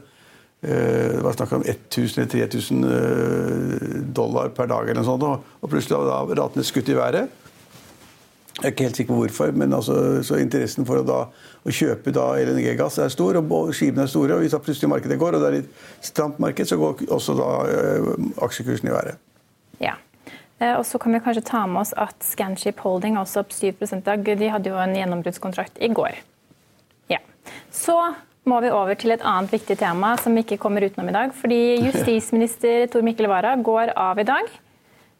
Eh, 0.63 1.17
Det 1.17 1.23
var 1.25 1.33
snakk 1.35 1.51
om 1.57 1.63
1000 1.65 2.21
eller 2.21 2.31
3000 2.31 2.83
eh, 2.87 4.01
dollar 4.15 4.49
per 4.55 4.67
dag, 4.71 4.87
eller 4.89 5.01
noe 5.01 5.09
sånt, 5.09 5.23
og 5.61 5.69
plutselig 5.69 5.97
var 6.07 6.31
ratene 6.39 6.63
skutt 6.63 6.89
i 6.89 6.95
været. 6.95 7.29
Jeg 8.59 8.67
er 8.67 8.73
ikke 8.73 8.83
helt 8.83 8.97
sikker 8.99 9.13
på 9.13 9.19
hvorfor, 9.21 9.51
men 9.55 9.73
altså, 9.73 9.95
så 10.27 10.37
interessen 10.41 10.85
for 10.85 10.99
å, 10.99 11.05
da, 11.07 11.19
å 11.63 11.73
kjøpe 11.73 12.11
LNG-gass 12.11 12.99
er 12.99 13.09
stor, 13.13 13.39
og 13.39 13.71
skipene 13.73 14.03
er 14.03 14.11
store. 14.11 14.35
og 14.35 14.43
Hvis 14.43 14.51
da 14.53 14.59
plutselig 14.61 14.89
markedet 14.91 15.17
går, 15.21 15.37
og 15.37 15.41
det 15.41 15.47
er 15.49 15.55
litt 15.61 15.85
stramt 16.03 16.39
marked, 16.43 16.67
så 16.67 16.77
går 16.77 17.05
også 17.07 17.37
da 17.39 17.49
eh, 17.71 18.09
aksjekursen 18.43 18.91
i 18.91 18.93
været. 18.93 19.21
Ja. 19.81 19.95
Eh, 20.59 20.75
Og 20.75 20.85
så 20.85 20.99
kan 21.01 21.15
vi 21.15 21.23
kanskje 21.23 21.45
ta 21.47 21.63
med 21.65 21.81
oss 21.85 21.93
at 21.97 22.17
Scanship 22.27 22.83
Holding 22.83 23.15
er 23.15 23.23
også 23.23 23.45
opp 23.45 23.55
7 23.55 23.71
i 23.71 24.01
dag. 24.05 24.25
De 24.27 24.51
hadde 24.53 24.69
jo 24.69 24.77
en 24.83 24.97
gjennombruddskontrakt 24.99 25.79
i 25.81 25.89
går. 25.89 26.19
Ja. 27.09 27.23
Så 27.71 27.95
må 28.45 28.59
vi 28.61 28.69
over 28.73 28.97
til 28.99 29.13
et 29.15 29.23
annet 29.23 29.53
viktig 29.53 29.77
tema 29.79 30.15
som 30.21 30.35
vi 30.35 30.43
ikke 30.43 30.59
kommer 30.61 30.83
utenom 30.83 31.09
i 31.09 31.15
dag. 31.15 31.33
Fordi 31.33 31.61
justisminister 31.87 32.85
Tor 32.91 33.01
Mikkel 33.07 33.31
Wara 33.31 33.55
går 33.57 33.95
av 33.95 34.19
i 34.21 34.27
dag. 34.27 34.51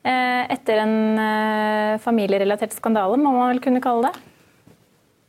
Eh, 0.04 0.44
Etter 0.56 0.82
en 0.84 0.96
eh, 1.20 1.98
familierelatert 2.04 2.74
skandale, 2.76 3.18
må 3.18 3.32
man 3.36 3.52
vel 3.54 3.62
kunne 3.64 3.82
kalle 3.84 4.10
det. 4.12 4.28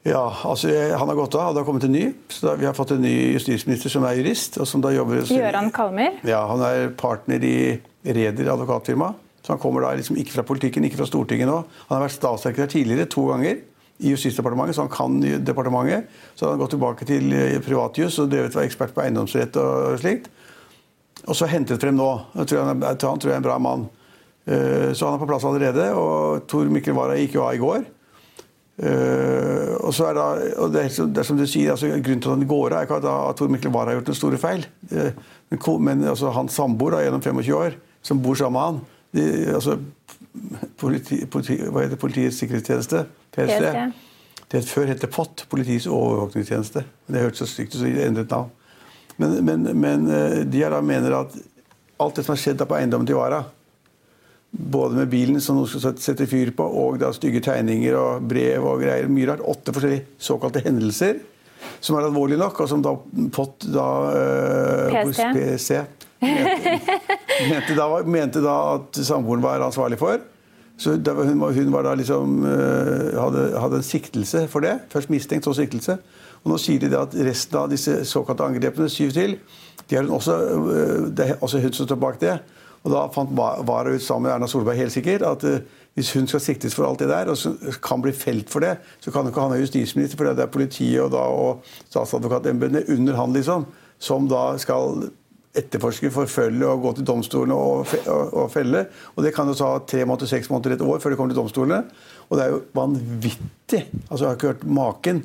Ja, 0.05 0.25
altså 0.45 0.69
jeg- 0.69 0.99
Han 0.99 1.09
har 1.09 1.15
gått 1.15 1.35
av, 1.35 1.49
og 1.49 1.55
det 1.55 1.61
har 1.63 1.67
kommet 1.73 1.85
en 1.85 1.93
ny. 1.93 2.13
så 2.29 2.49
da, 2.49 2.55
Vi 2.57 2.67
har 2.67 2.73
fått 2.75 2.91
en 2.93 3.03
ny 3.03 3.35
justisminister 3.35 3.89
som 3.91 4.05
er 4.05 4.17
jurist. 4.17 4.59
og 4.59 4.67
som 4.67 4.81
da 4.81 4.91
jobber... 4.91 5.23
Gøran 5.23 5.71
Kalmer? 5.71 6.19
Ja, 6.25 6.47
Han 6.49 6.61
er 6.61 6.89
partner 6.91 7.39
i 7.45 7.81
Reder 8.05 8.51
advokatfirma. 8.53 9.15
Så 9.43 9.49
han 9.53 9.59
kommer 9.59 9.81
da 9.83 9.93
liksom 9.95 10.17
ikke 10.17 10.33
fra 10.33 10.43
politikken, 10.43 10.85
ikke 10.85 10.97
fra 10.97 11.07
Stortinget 11.07 11.47
nå. 11.49 11.65
Han 11.89 11.99
har 11.99 12.09
vært 12.09 12.15
statssekretær 12.19 12.69
tidligere, 12.71 13.09
to 13.11 13.27
ganger, 13.27 13.59
i 14.03 14.11
Justisdepartementet, 14.11 14.75
så 14.75 14.83
han 14.83 14.91
kan 14.91 15.21
departementet. 15.45 16.07
Så 16.35 16.47
har 16.47 16.51
han 16.57 16.59
gått 16.63 16.71
tilbake 16.75 17.07
til 17.07 17.33
eh, 17.33 17.59
privatjus 17.63 18.19
og 18.19 18.31
drevet 18.31 18.55
var 18.55 18.65
ekspert 18.67 18.95
på 18.95 19.03
eiendomsrett 19.05 19.57
og 19.63 19.99
slikt. 20.01 20.29
Og 21.29 21.35
så 21.39 21.47
hentet 21.47 21.81
frem 21.81 21.95
nå. 21.95 22.09
Jeg 22.41 22.47
tror 22.51 22.65
han, 22.67 22.83
er, 22.83 22.87
han 22.99 22.99
tror 22.99 23.31
jeg 23.31 23.37
er 23.37 23.43
en 23.43 23.47
bra 23.47 23.59
mann. 23.63 23.85
Eh, 24.47 24.93
Så 24.93 25.07
han 25.07 25.15
er 25.15 25.23
på 25.23 25.29
plass 25.31 25.45
allerede. 25.45 25.91
Og 25.95 26.47
Tor 26.51 26.65
Mikkel 26.71 26.95
Wara 26.97 27.15
gikk 27.17 27.35
jo 27.39 27.45
av 27.47 27.55
i 27.55 27.61
går. 27.63 27.85
Eh, 28.83 29.75
og 29.85 29.93
så 29.95 30.09
er 30.09 30.15
da, 30.17 30.27
og 30.63 30.73
det, 30.73 30.85
er, 30.87 30.89
som- 30.89 31.13
det 31.13 31.25
som 31.27 31.37
du 31.37 31.45
sier, 31.47 31.71
altså, 31.75 31.87
Grunnen 32.03 32.21
til 32.23 32.31
at 32.33 32.39
han 32.39 32.49
går 32.49 32.73
av, 32.73 32.79
er 32.81 32.87
ikke 32.87 32.97
at, 33.05 33.37
Tor 33.37 33.49
Mikkel 33.53 33.71
Wara 33.75 33.91
har 33.93 34.01
gjort 34.01 34.09
noen 34.11 34.19
store 34.19 34.39
feil. 34.41 34.65
Eh, 34.91 35.13
men 35.51 35.83
men 35.85 36.05
altså, 36.09 36.31
hans 36.33 36.53
samboer 36.57 36.91
da, 36.97 37.03
gjennom 37.05 37.23
25 37.23 37.53
år, 37.55 37.75
som 38.03 38.19
bor 38.23 38.35
sammen 38.35 38.53
med 38.53 38.63
han 38.63 38.81
de, 39.13 39.53
altså, 39.55 39.79
politi, 40.81 41.27
politi, 41.27 41.59
Hva 41.69 41.83
heter 41.85 41.97
Politiets 42.01 42.39
sikkerhetstjeneste? 42.41 43.05
PST. 43.31 43.61
PST. 43.61 43.93
Det 44.49 44.65
før 44.69 44.87
het 44.89 45.01
det 45.01 45.11
POT, 45.11 45.45
Politiets 45.51 45.87
overvåkningstjeneste. 45.87 46.83
Det 47.09 47.21
hørtes 47.21 47.39
så 47.39 47.47
stygt 47.47 47.75
ut, 47.75 47.81
så 47.81 47.85
de 47.85 48.03
endret 48.07 48.31
navn. 48.31 48.51
Men, 49.19 49.45
men, 49.45 49.69
men 49.81 50.07
de 50.51 50.59
her 50.63 50.71
da 50.73 50.81
mener 50.81 51.13
at 51.21 51.37
alt 52.01 52.17
det 52.17 52.25
som 52.25 52.33
har 52.35 52.41
skjedd 52.41 52.65
på 52.69 52.77
eiendommen 52.77 53.07
til 53.07 53.17
Wara, 53.17 53.45
både 54.53 55.01
med 55.01 55.09
bilen 55.13 55.41
som 55.41 55.57
noen 55.57 55.69
skal 55.69 55.97
sette- 55.97 56.29
fyr 56.29 56.53
på, 56.57 56.65
og 56.65 56.99
da 57.01 57.13
stygge 57.17 57.41
tegninger 57.45 57.97
og 57.97 58.27
brev 58.29 58.65
og 58.69 58.83
greier. 58.85 59.09
Mye 59.09 59.31
rart. 59.31 59.45
Åtte 59.49 59.73
forskjellige 59.73 60.05
såkalte 60.21 60.63
hendelser 60.65 61.23
som 61.81 61.97
er 61.97 62.07
alvorlige 62.09 62.41
nok, 62.41 62.61
og 62.61 62.69
som 62.69 62.83
da 62.83 62.93
POT 63.33 63.67
da 63.73 63.87
eh, 64.19 64.97
PST. 65.07 65.23
PC 65.37 65.81
mente, 66.23 66.91
mente, 67.53 67.77
da, 67.79 67.87
mente 68.07 68.43
da 68.45 68.57
at 68.77 69.01
samboeren 69.07 69.43
var 69.45 69.65
ansvarlig 69.67 69.99
for. 70.01 70.21
Så 70.79 70.97
hun, 70.97 71.41
hun 71.41 71.99
liksom 71.99 72.45
eh, 72.49 73.19
hadde, 73.19 73.45
hadde 73.61 73.79
en 73.79 73.87
siktelse 73.87 74.47
for 74.51 74.65
det. 74.65 74.79
Først 74.93 75.11
mistenkt, 75.11 75.45
så 75.47 75.55
siktelse. 75.55 75.99
Og 76.43 76.51
nå 76.51 76.59
sier 76.59 76.83
de 76.83 76.91
at 76.99 77.15
resten 77.15 77.59
av 77.61 77.71
disse 77.71 78.01
såkalte 78.09 78.47
angrepene, 78.47 78.91
syv 78.91 79.13
til, 79.15 79.37
de 79.91 80.01
hun 80.01 80.11
også, 80.19 80.39
eh, 80.59 80.97
det 81.15 81.29
er 81.29 81.39
også 81.41 81.63
hun 81.63 81.77
som 81.77 81.87
står 81.87 82.03
bak 82.03 82.21
det. 82.23 82.41
Og 82.83 82.91
da 82.91 83.05
fant 83.15 83.31
Wa- 83.39 83.61
Wara 83.69 83.93
ut 83.95 84.03
sammen 84.03 84.27
med 84.27 84.35
Erna 84.35 84.49
Solberg 84.51 84.77
helt 84.81 84.93
sikkert 84.95 85.23
at 85.23 85.45
eh, 85.47 85.61
hvis 85.95 86.13
hun 86.17 86.27
skal 86.27 86.41
siktes 86.41 86.75
for 86.75 86.89
alt 86.89 87.03
det 87.03 87.11
der, 87.13 87.29
og 87.29 87.81
kan 87.85 88.01
bli 88.03 88.13
felt 88.17 88.49
for 88.51 88.65
det, 88.65 88.79
så 89.05 89.13
kan 89.13 89.27
ikke 89.29 89.41
han 89.45 89.53
være 89.53 89.61
justisminister, 89.67 90.17
for 90.17 90.31
det 90.33 90.41
er 90.47 90.49
politiet 90.51 91.03
og, 91.05 91.11
da, 91.13 91.21
og 91.29 91.61
statsadvokatembetene 91.93 92.81
under 92.97 93.19
han, 93.19 93.35
liksom, 93.37 93.67
som 94.03 94.25
da 94.31 94.55
skal 94.59 95.11
etterforske, 95.55 96.09
forfølge 96.15 96.65
og 96.65 96.81
gå 96.81 96.93
til 96.97 97.07
domstolene 97.11 97.55
og, 97.55 97.91
og, 98.09 98.31
og 98.41 98.47
felle. 98.55 98.87
Og 99.15 99.27
det 99.27 99.35
kan 99.37 99.51
jo 99.53 99.55
ta 99.59 99.75
tre 99.85 100.07
måneder, 100.09 100.31
seks 100.31 100.49
måneder, 100.49 100.79
et 100.79 100.85
år 100.87 100.99
før 101.03 101.13
det 101.13 101.19
kommer 101.21 101.35
til 101.35 101.43
domstolene. 101.43 101.83
Og 102.31 102.39
det 102.39 102.47
er 102.47 102.55
jo 102.55 102.63
vanvittig. 102.79 103.83
Altså, 104.09 104.23
jeg 104.25 104.31
har 104.31 104.39
ikke 104.39 104.53
hørt 104.55 104.65
maken 104.65 105.21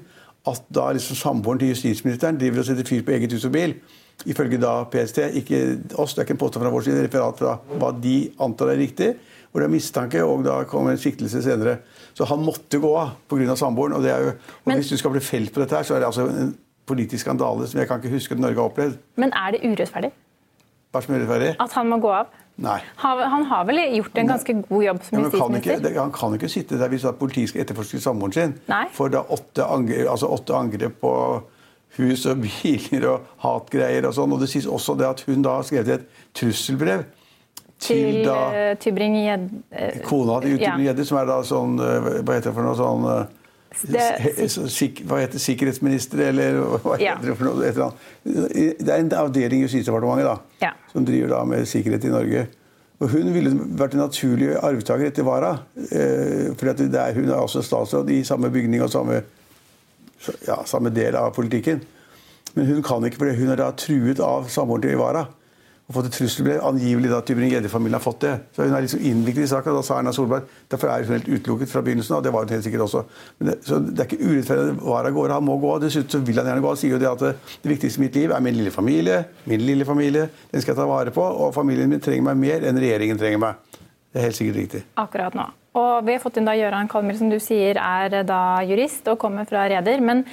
at 0.51 0.61
da 0.75 0.89
liksom 0.95 1.15
samboeren 1.19 1.59
til 1.63 1.71
justisministeren 1.71 2.37
driver 2.39 2.59
og 2.59 2.67
setter 2.67 2.87
fyr 2.87 3.05
på 3.07 3.15
eget 3.15 3.33
hus 3.37 3.47
og 3.47 3.55
bil. 3.55 3.77
Ifølge 4.25 4.57
da 4.57 4.83
PST, 4.89 5.19
ikke 5.37 5.57
oss, 5.95 6.15
det 6.15 6.23
er 6.23 6.25
ikke 6.25 6.33
en 6.35 6.41
påstand 6.41 6.63
fra 6.65 6.71
vår 6.73 6.85
side, 6.87 7.03
referat 7.05 7.37
fra 7.37 7.57
hva 7.77 7.91
de 8.01 8.15
antar 8.41 8.73
er 8.73 8.79
riktig. 8.81 9.11
Hvor 9.51 9.61
det 9.61 9.67
er 9.69 9.73
mistanke, 9.73 10.23
og 10.25 10.43
da 10.45 10.63
kommer 10.69 10.91
en 10.91 10.97
siktelse 11.01 11.41
senere. 11.45 11.77
Så 12.17 12.25
han 12.27 12.41
måtte 12.43 12.81
gå 12.81 12.89
av 12.97 13.13
pga. 13.29 13.55
samboeren. 13.55 13.93
Og, 13.95 14.03
det 14.03 14.11
er 14.11 14.19
jo, 14.23 14.29
og 14.29 14.65
Men- 14.65 14.77
hvis 14.77 14.89
du 14.89 14.97
skal 14.97 15.11
bli 15.11 15.19
felt 15.19 15.53
på 15.53 15.61
dette, 15.61 15.75
her, 15.75 15.83
så 15.83 15.95
er 15.95 15.99
det 15.99 16.07
altså 16.07 16.27
en 16.29 16.57
politisk 16.85 17.25
skandale 17.25 17.67
som 17.67 17.79
jeg 17.79 17.87
kan 17.87 18.01
ikke 18.01 18.13
huske 18.13 18.31
at 18.31 18.39
Norge 18.39 18.55
har 18.55 18.69
opplevd. 18.69 18.97
Men 19.15 19.31
er 19.33 19.51
det 19.51 19.61
urettferdig 19.63 20.11
Hva 20.93 21.01
som 21.03 21.15
er 21.15 21.19
urettferdig? 21.19 21.55
at 21.59 21.71
han 21.71 21.89
må 21.89 21.99
gå 22.01 22.09
av? 22.09 22.27
Nei. 22.57 22.79
Han, 23.03 23.43
har 23.45 23.65
vel 23.65 23.77
gjort 23.93 24.17
en 24.17 24.27
ganske 24.27 24.53
god 24.67 24.83
jobb 24.83 25.03
som 25.03 25.19
justisminister? 25.21 25.91
Ja, 25.93 26.01
han 26.01 26.11
kan 26.11 26.33
ikke 26.33 26.49
sitte 26.49 26.79
der 26.79 26.89
hvis 26.89 27.05
politiet 27.19 27.49
skal 27.49 27.61
etterforske 27.61 28.01
samboeren 28.01 28.33
sin. 28.33 28.55
Nei. 28.67 28.87
For 28.91 29.09
da 29.09 29.21
åtte 29.21 29.67
angrep, 29.67 30.07
altså 30.09 30.31
åtte 30.33 30.55
angrep 30.57 30.95
på 31.01 31.11
hus 31.97 32.25
og 32.29 32.41
biler 32.43 33.07
og 33.11 33.29
hatgreier 33.43 34.07
og 34.09 34.15
sånn. 34.17 34.33
Og 34.35 34.43
det 34.43 34.49
sies 34.51 34.67
også 34.69 34.97
det 34.99 35.07
at 35.09 35.23
hun 35.27 35.45
da 35.45 35.57
har 35.59 35.67
skrevet 35.67 35.99
et 35.99 36.05
trusselbrev 36.37 37.05
til, 37.77 37.97
Til 37.97 38.23
da 38.25 38.37
uh, 38.49 38.77
Tybring-Gjedde 38.81 40.03
kona 40.07 40.39
til 40.41 40.57
Tybring-Gjedde, 40.57 41.03
ja. 41.03 41.09
som 41.11 41.19
er 41.21 41.27
da 41.29 41.41
sånn 41.45 41.75
eh, 41.77 42.07
Hva 42.25 42.37
heter 42.39 42.49
det 42.49 42.55
for 42.55 42.65
noe 42.65 42.77
sånn 42.79 43.05
eh, 43.11 43.35
Det- 43.91 44.47
sik, 44.73 45.03
Hva 45.05 45.19
heter 45.21 45.41
sikkerhetsminister, 45.43 46.23
eller 46.31 46.57
hva 46.81 46.97
Ja. 46.97 47.15
heter 47.15 47.29
det 47.29 47.37
for 47.37 47.51
noe? 47.51 47.61
Eller 47.61 47.83
annet. 47.85 48.79
Det 48.81 48.89
er 48.89 49.03
en 49.03 49.11
avdeling 49.13 49.61
i 49.61 49.67
Justisdepartementet 49.67 50.25
da, 50.25 50.37
Ja. 50.65 50.71
som 50.91 51.05
driver 51.05 51.35
da 51.35 51.43
med 51.45 51.67
sikkerhet 51.69 52.05
i 52.05 52.13
Norge. 52.15 52.47
Og 52.97 53.11
hun 53.13 53.29
ville 53.33 53.51
vært 53.77 53.93
en 53.93 54.01
naturlig 54.01 54.55
arvtaker 54.57 55.11
etter 55.11 55.25
Wara. 55.27 55.59
Eh, 55.91 56.49
er, 56.49 57.13
hun 57.13 57.29
er 57.29 57.37
også 57.37 57.61
statsråd 57.61 58.09
i 58.09 58.23
samme 58.25 58.49
bygning 58.49 58.81
og 58.81 58.89
samme, 58.89 59.21
ja, 60.47 60.61
samme 60.65 60.91
del 60.93 61.15
av 61.19 61.33
politikken. 61.35 61.81
Men 62.53 62.69
hun 62.71 62.83
kan 62.85 63.03
ikke, 63.05 63.19
for 63.21 63.37
hun 63.37 63.51
er 63.53 63.59
da 63.59 63.73
truet 63.77 64.21
av 64.23 64.47
samboeren 64.51 64.85
til 64.85 64.95
Ivara. 64.95 65.27
Og 65.87 65.95
fått 65.95 66.09
et 66.09 66.17
trusselbrev. 66.17 66.57
Angivelig 66.67 67.07
da 67.13 67.21
Tybring-Gjedde-familien 67.23 67.95
har 67.95 68.03
fått 68.03 68.25
det. 68.25 68.33
Så 68.55 68.65
hun 68.65 68.73
er 68.75 68.83
liksom 68.83 69.03
innviklet 69.07 69.45
i 69.45 69.51
saken. 69.53 69.75
Da 69.77 69.83
sa 69.87 69.99
Erna 70.01 70.11
Solberg 70.15 70.49
derfor 70.67 70.91
er 70.91 71.05
hun 71.07 71.15
helt 71.15 71.29
utelukket 71.29 71.71
fra 71.71 71.83
begynnelsen 71.85 72.17
av. 72.17 72.25
Det 72.25 72.33
var 72.35 72.43
hun 72.43 72.51
helt 72.51 72.65
sikkert 72.65 72.83
også. 72.83 73.03
Det, 73.39 73.55
så 73.63 73.79
det 73.85 74.03
er 74.03 74.09
ikke 74.09 74.19
urettferdig 74.19 74.73
at 74.73 74.81
Wara 74.83 75.13
går. 75.15 75.35
Han 75.37 75.45
må 75.47 75.55
gå. 75.63 75.77
Dessuten 75.85 76.11
så 76.11 76.19
vil 76.27 76.41
han 76.41 76.49
gjerne 76.49 76.65
gå. 76.65 76.73
Han 76.73 76.81
sier 76.81 76.97
jo 76.97 76.99
det 76.99 77.07
at 77.13 77.23
det 77.63 77.71
viktigste 77.71 78.01
i 78.01 78.03
mitt 78.03 78.19
liv 78.19 78.35
er 78.35 78.43
min 78.43 78.59
lille 78.59 78.73
familie. 78.75 79.21
Min 79.47 79.63
lille 79.63 79.87
familie. 79.87 80.27
Den 80.51 80.65
skal 80.65 80.73
jeg 80.73 80.81
ta 80.81 80.89
vare 80.91 81.15
på. 81.15 81.23
Og 81.23 81.55
familien 81.55 81.93
min 81.93 82.03
trenger 82.03 82.27
meg 82.33 82.43
mer 82.43 82.67
enn 82.67 82.83
regjeringen 82.83 83.21
trenger 83.21 83.39
meg. 83.45 83.79
Det 84.11 84.19
er 84.19 84.27
helt 84.27 84.41
sikkert 84.41 84.59
riktig. 84.59 84.83
Akkurat 84.99 85.39
nå. 85.39 85.47
Og 85.77 86.05
vi 86.07 86.15
har 86.15 86.21
fått 86.23 86.39
inn 86.39 86.47
da 86.47 86.57
Gøran 86.57 86.89
Kalmyr, 86.91 87.19
som 87.19 87.31
du 87.31 87.37
sier 87.43 87.77
er 87.77 88.21
da 88.27 88.59
jurist 88.65 89.07
og 89.11 89.19
kommer 89.21 89.45
fra 89.49 89.67
Reder. 89.69 90.01
men 90.01 90.25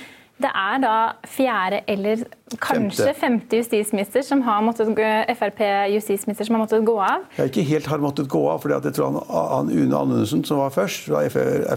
det 0.42 0.50
er 0.50 0.80
da 0.82 0.94
fjerde 1.30 1.78
eller 1.86 2.24
kanskje 2.58 3.04
femte, 3.06 3.14
femte 3.20 3.58
justisminister 3.60 4.24
som 4.26 4.40
har 4.42 4.64
måttet 4.66 4.90
Frp-justisminister 5.38 6.48
som 6.48 6.56
har 6.56 6.64
måttet 6.64 6.82
gå 6.86 6.96
av? 6.98 7.22
Ja, 7.38 7.46
ikke 7.46 7.62
helt 7.68 7.86
har 7.86 8.02
måttet 8.02 8.28
gå 8.28 8.42
av. 8.50 8.58
for 8.62 8.74
jeg 8.74 8.94
tror 8.96 9.12
han, 9.12 9.20
han 9.30 9.70
Une 9.70 9.94
Anundsen, 9.94 10.42
som 10.44 10.58
var 10.58 10.74
først, 10.74 11.06
fra 11.06 11.22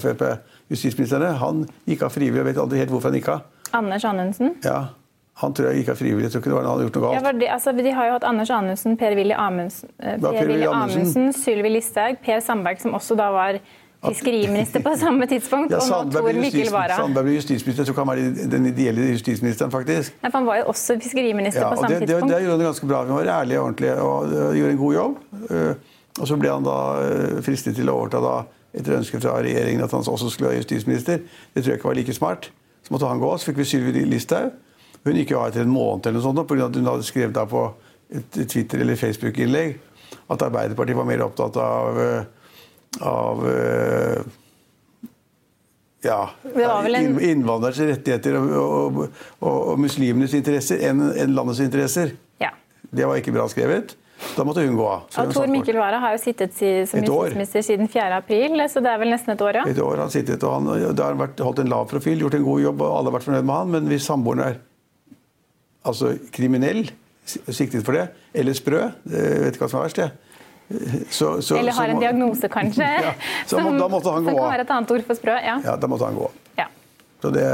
Frp-justisministrene, 0.01 1.36
han 1.38 1.67
gikk 1.86 2.08
av 2.08 2.15
frivillig. 2.17 2.41
Jeg 2.41 2.49
vet 2.49 2.63
aldri 2.65 2.82
helt 2.82 2.95
hvorfor 2.95 3.12
han 3.12 3.19
gikk 3.19 3.30
av. 3.36 3.45
Anders 3.77 4.06
Anundsen? 4.10 4.56
Ja. 4.65 4.88
Han 5.38 5.54
tror 5.54 5.69
jeg 5.69 5.84
gikk 5.84 5.89
av 5.93 6.00
frivillig. 6.00 6.28
Jeg 6.28 6.34
tror 6.34 6.41
ikke 6.41 6.50
det 6.50 6.56
var 6.58 6.63
han 6.65 6.71
hadde 6.71 6.86
gjort 6.88 6.95
noe 6.97 7.04
galt. 7.04 7.17
Ja, 7.17 7.34
de, 7.39 7.50
altså, 7.54 7.73
de, 7.78 7.91
har 7.93 8.08
jo 8.08 8.13
hatt 8.15 8.23
Anders 8.26 8.52
Anundsen, 8.54 8.95
Per-Willy 8.97 9.36
Amundsen, 9.38 9.91
per 9.97 10.21
per 10.23 10.63
Amundsen, 10.71 11.28
Sylvi 11.36 11.76
Listhaug, 11.76 12.17
Per 12.23 12.41
Sandberg, 12.41 12.82
som 12.82 12.97
også 12.97 13.17
da 13.19 13.28
var 13.36 13.60
fiskeriminister 14.06 14.82
på 14.82 14.95
samme 15.04 15.28
tidspunkt. 15.30 15.71
Ja, 15.71 15.82
og 15.82 16.10
nå 16.10 16.17
Tor 16.17 16.39
Mikkel 16.41 16.71
Wara. 16.73 16.97
Sandberg 16.97 17.30
ble 17.30 17.38
justisminister. 17.38 17.84
Jeg 17.84 17.89
tror 17.89 17.95
ikke 17.95 18.06
han 18.06 18.12
var 18.12 18.50
den 18.56 18.69
ideelle 18.71 19.08
justisministeren, 19.12 19.73
faktisk. 19.73 20.17
Nei, 20.23 20.32
for 20.32 20.39
Han 20.39 20.50
var 20.50 20.60
jo 20.62 20.67
også 20.73 20.97
fiskeriminister 21.06 21.62
ja, 21.62 21.69
på 21.69 21.82
samme 21.82 21.93
det, 21.93 22.02
tidspunkt. 22.08 22.32
Det, 22.32 22.36
det 22.36 22.43
gjorde 22.45 22.58
han 22.58 22.69
ganske 22.71 22.91
bra. 22.91 23.06
Han 23.06 23.15
var 23.19 23.34
ærlig 23.38 23.60
og 23.60 23.65
ordentlig 23.69 23.93
og 23.93 24.38
gjorde 24.58 24.76
en 24.76 24.84
god 24.84 24.93
jobb. 25.00 25.17
Eh, 25.50 25.97
og 26.17 26.28
så 26.28 26.38
ble 26.41 26.54
han 26.54 26.65
da 26.65 26.78
eh, 27.06 27.41
fristet 27.45 27.78
til 27.78 27.89
å 27.93 27.97
overta 28.02 28.21
da, 28.23 28.38
etter 28.78 28.97
ønske 28.97 29.21
fra 29.21 29.38
regjeringen 29.41 29.86
at 29.86 29.93
han 29.93 30.06
også 30.06 30.32
skulle 30.34 30.52
være 30.52 30.63
justisminister. 30.63 31.26
Det 31.54 31.62
tror 31.62 31.73
jeg 31.76 31.82
ikke 31.82 31.93
var 31.93 32.00
like 32.02 32.17
smart. 32.17 32.50
Så 32.86 32.93
måtte 32.93 33.10
han 33.10 33.21
gå. 33.21 33.38
Så 33.38 33.52
fikk 33.52 33.62
vi 33.62 33.69
Sylvi 33.69 34.06
Listhaug. 34.10 34.56
Hun 35.05 35.19
gikk 35.19 35.36
jo 35.36 35.41
av 35.41 35.51
etter 35.51 35.65
en 35.65 35.73
måned 35.73 36.07
eller 36.07 36.19
noe 36.19 36.25
sånt, 36.25 36.47
pga. 36.47 36.65
at 36.69 36.79
hun 36.79 36.89
hadde 36.89 37.07
skrevet 37.07 37.36
da 37.36 37.45
på 37.49 37.67
et 38.17 38.41
Twitter- 38.47 38.81
eller 38.81 38.95
Facebook-innlegg 38.99 39.77
at 40.31 40.43
Arbeiderpartiet 40.43 40.97
var 40.97 41.07
mer 41.07 41.23
opptatt 41.25 41.57
av 41.60 41.99
eh, 42.01 42.25
av 43.03 43.43
ja, 46.01 46.29
en... 46.95 47.19
innvandrers 47.19 47.79
rettigheter 47.79 48.38
og, 48.39 48.51
og, 48.57 48.99
og, 49.39 49.55
og, 49.73 49.79
muslimenes 49.81 50.33
interesser 50.38 50.83
enn 50.88 51.01
en 51.10 51.33
landets 51.36 51.62
interesser. 51.63 52.13
Ja. 52.41 52.53
Det 52.89 53.07
var 53.07 53.19
ikke 53.19 53.33
bra 53.36 53.47
skrevet. 53.51 53.97
Da 54.33 54.45
måtte 54.47 54.63
hun 54.65 54.77
gå 54.77 54.86
av. 54.89 55.03
Og 55.21 55.33
Tor 55.36 55.49
Mikkel 55.51 55.77
Wara 55.77 55.99
har 56.01 56.15
jo 56.15 56.21
sittet 56.21 56.55
som 56.57 57.03
justisminister 57.03 57.65
siden 57.65 57.89
4.4, 57.91 58.63
så 58.73 58.81
det 58.81 58.93
er 58.93 59.01
vel 59.01 59.13
nesten 59.13 59.36
et 59.36 59.43
år? 59.45 59.60
ja? 59.60 59.65
Et 59.69 59.81
år 59.81 59.93
har 59.93 60.05
han 60.07 60.13
sittet, 60.13 60.41
og 60.41 60.55
han, 60.55 60.71
Det 60.97 61.03
har 61.03 61.19
vært, 61.19 61.43
holdt 61.45 61.62
en 61.62 61.69
lav 61.73 61.86
profil, 61.91 62.23
gjort 62.25 62.39
en 62.39 62.47
god 62.47 62.63
jobb, 62.63 62.81
og 62.81 62.95
alle 62.95 63.12
har 63.12 63.17
vært 63.19 63.27
fornøyd 63.27 63.45
med 63.45 63.55
han. 63.60 63.75
Men 63.75 63.91
hvis 63.91 64.07
samboeren 64.10 64.45
er 64.47 64.57
altså 65.88 66.13
kriminell, 66.34 66.86
siktet 67.28 67.84
for 67.84 67.97
det, 67.97 68.08
eller 68.38 68.56
sprø, 68.56 68.86
jeg 69.12 69.43
vet 69.43 69.56
ikke 69.56 69.65
hva 69.65 69.71
som 69.71 69.82
er 69.82 69.89
verst, 69.89 70.02
det 70.04 70.12
så, 71.10 71.41
så, 71.41 71.56
Eller 71.56 71.71
har 71.71 71.88
en 71.88 72.00
diagnose, 72.00 72.47
kanskje. 72.52 72.84
ja, 73.06 73.13
så 73.47 73.56
som, 73.56 73.78
da 73.80 73.88
måtte 73.88 74.12
han 74.12 74.26
gå 74.26 74.34
av. 74.34 74.36
Som 74.36 74.41
kan 74.41 74.52
være 74.52 74.65
et 74.65 74.71
annet 74.76 74.93
ord 74.97 75.04
for 75.08 75.19
sprø. 75.19 75.36
Ja, 75.39 75.56
ja 75.63 75.76
da 75.80 75.88
måtte 75.88 76.10
han 76.10 76.17
gå 76.17 76.26
av. 76.28 76.39
Ja. 76.60 76.65
Det... 77.23 77.45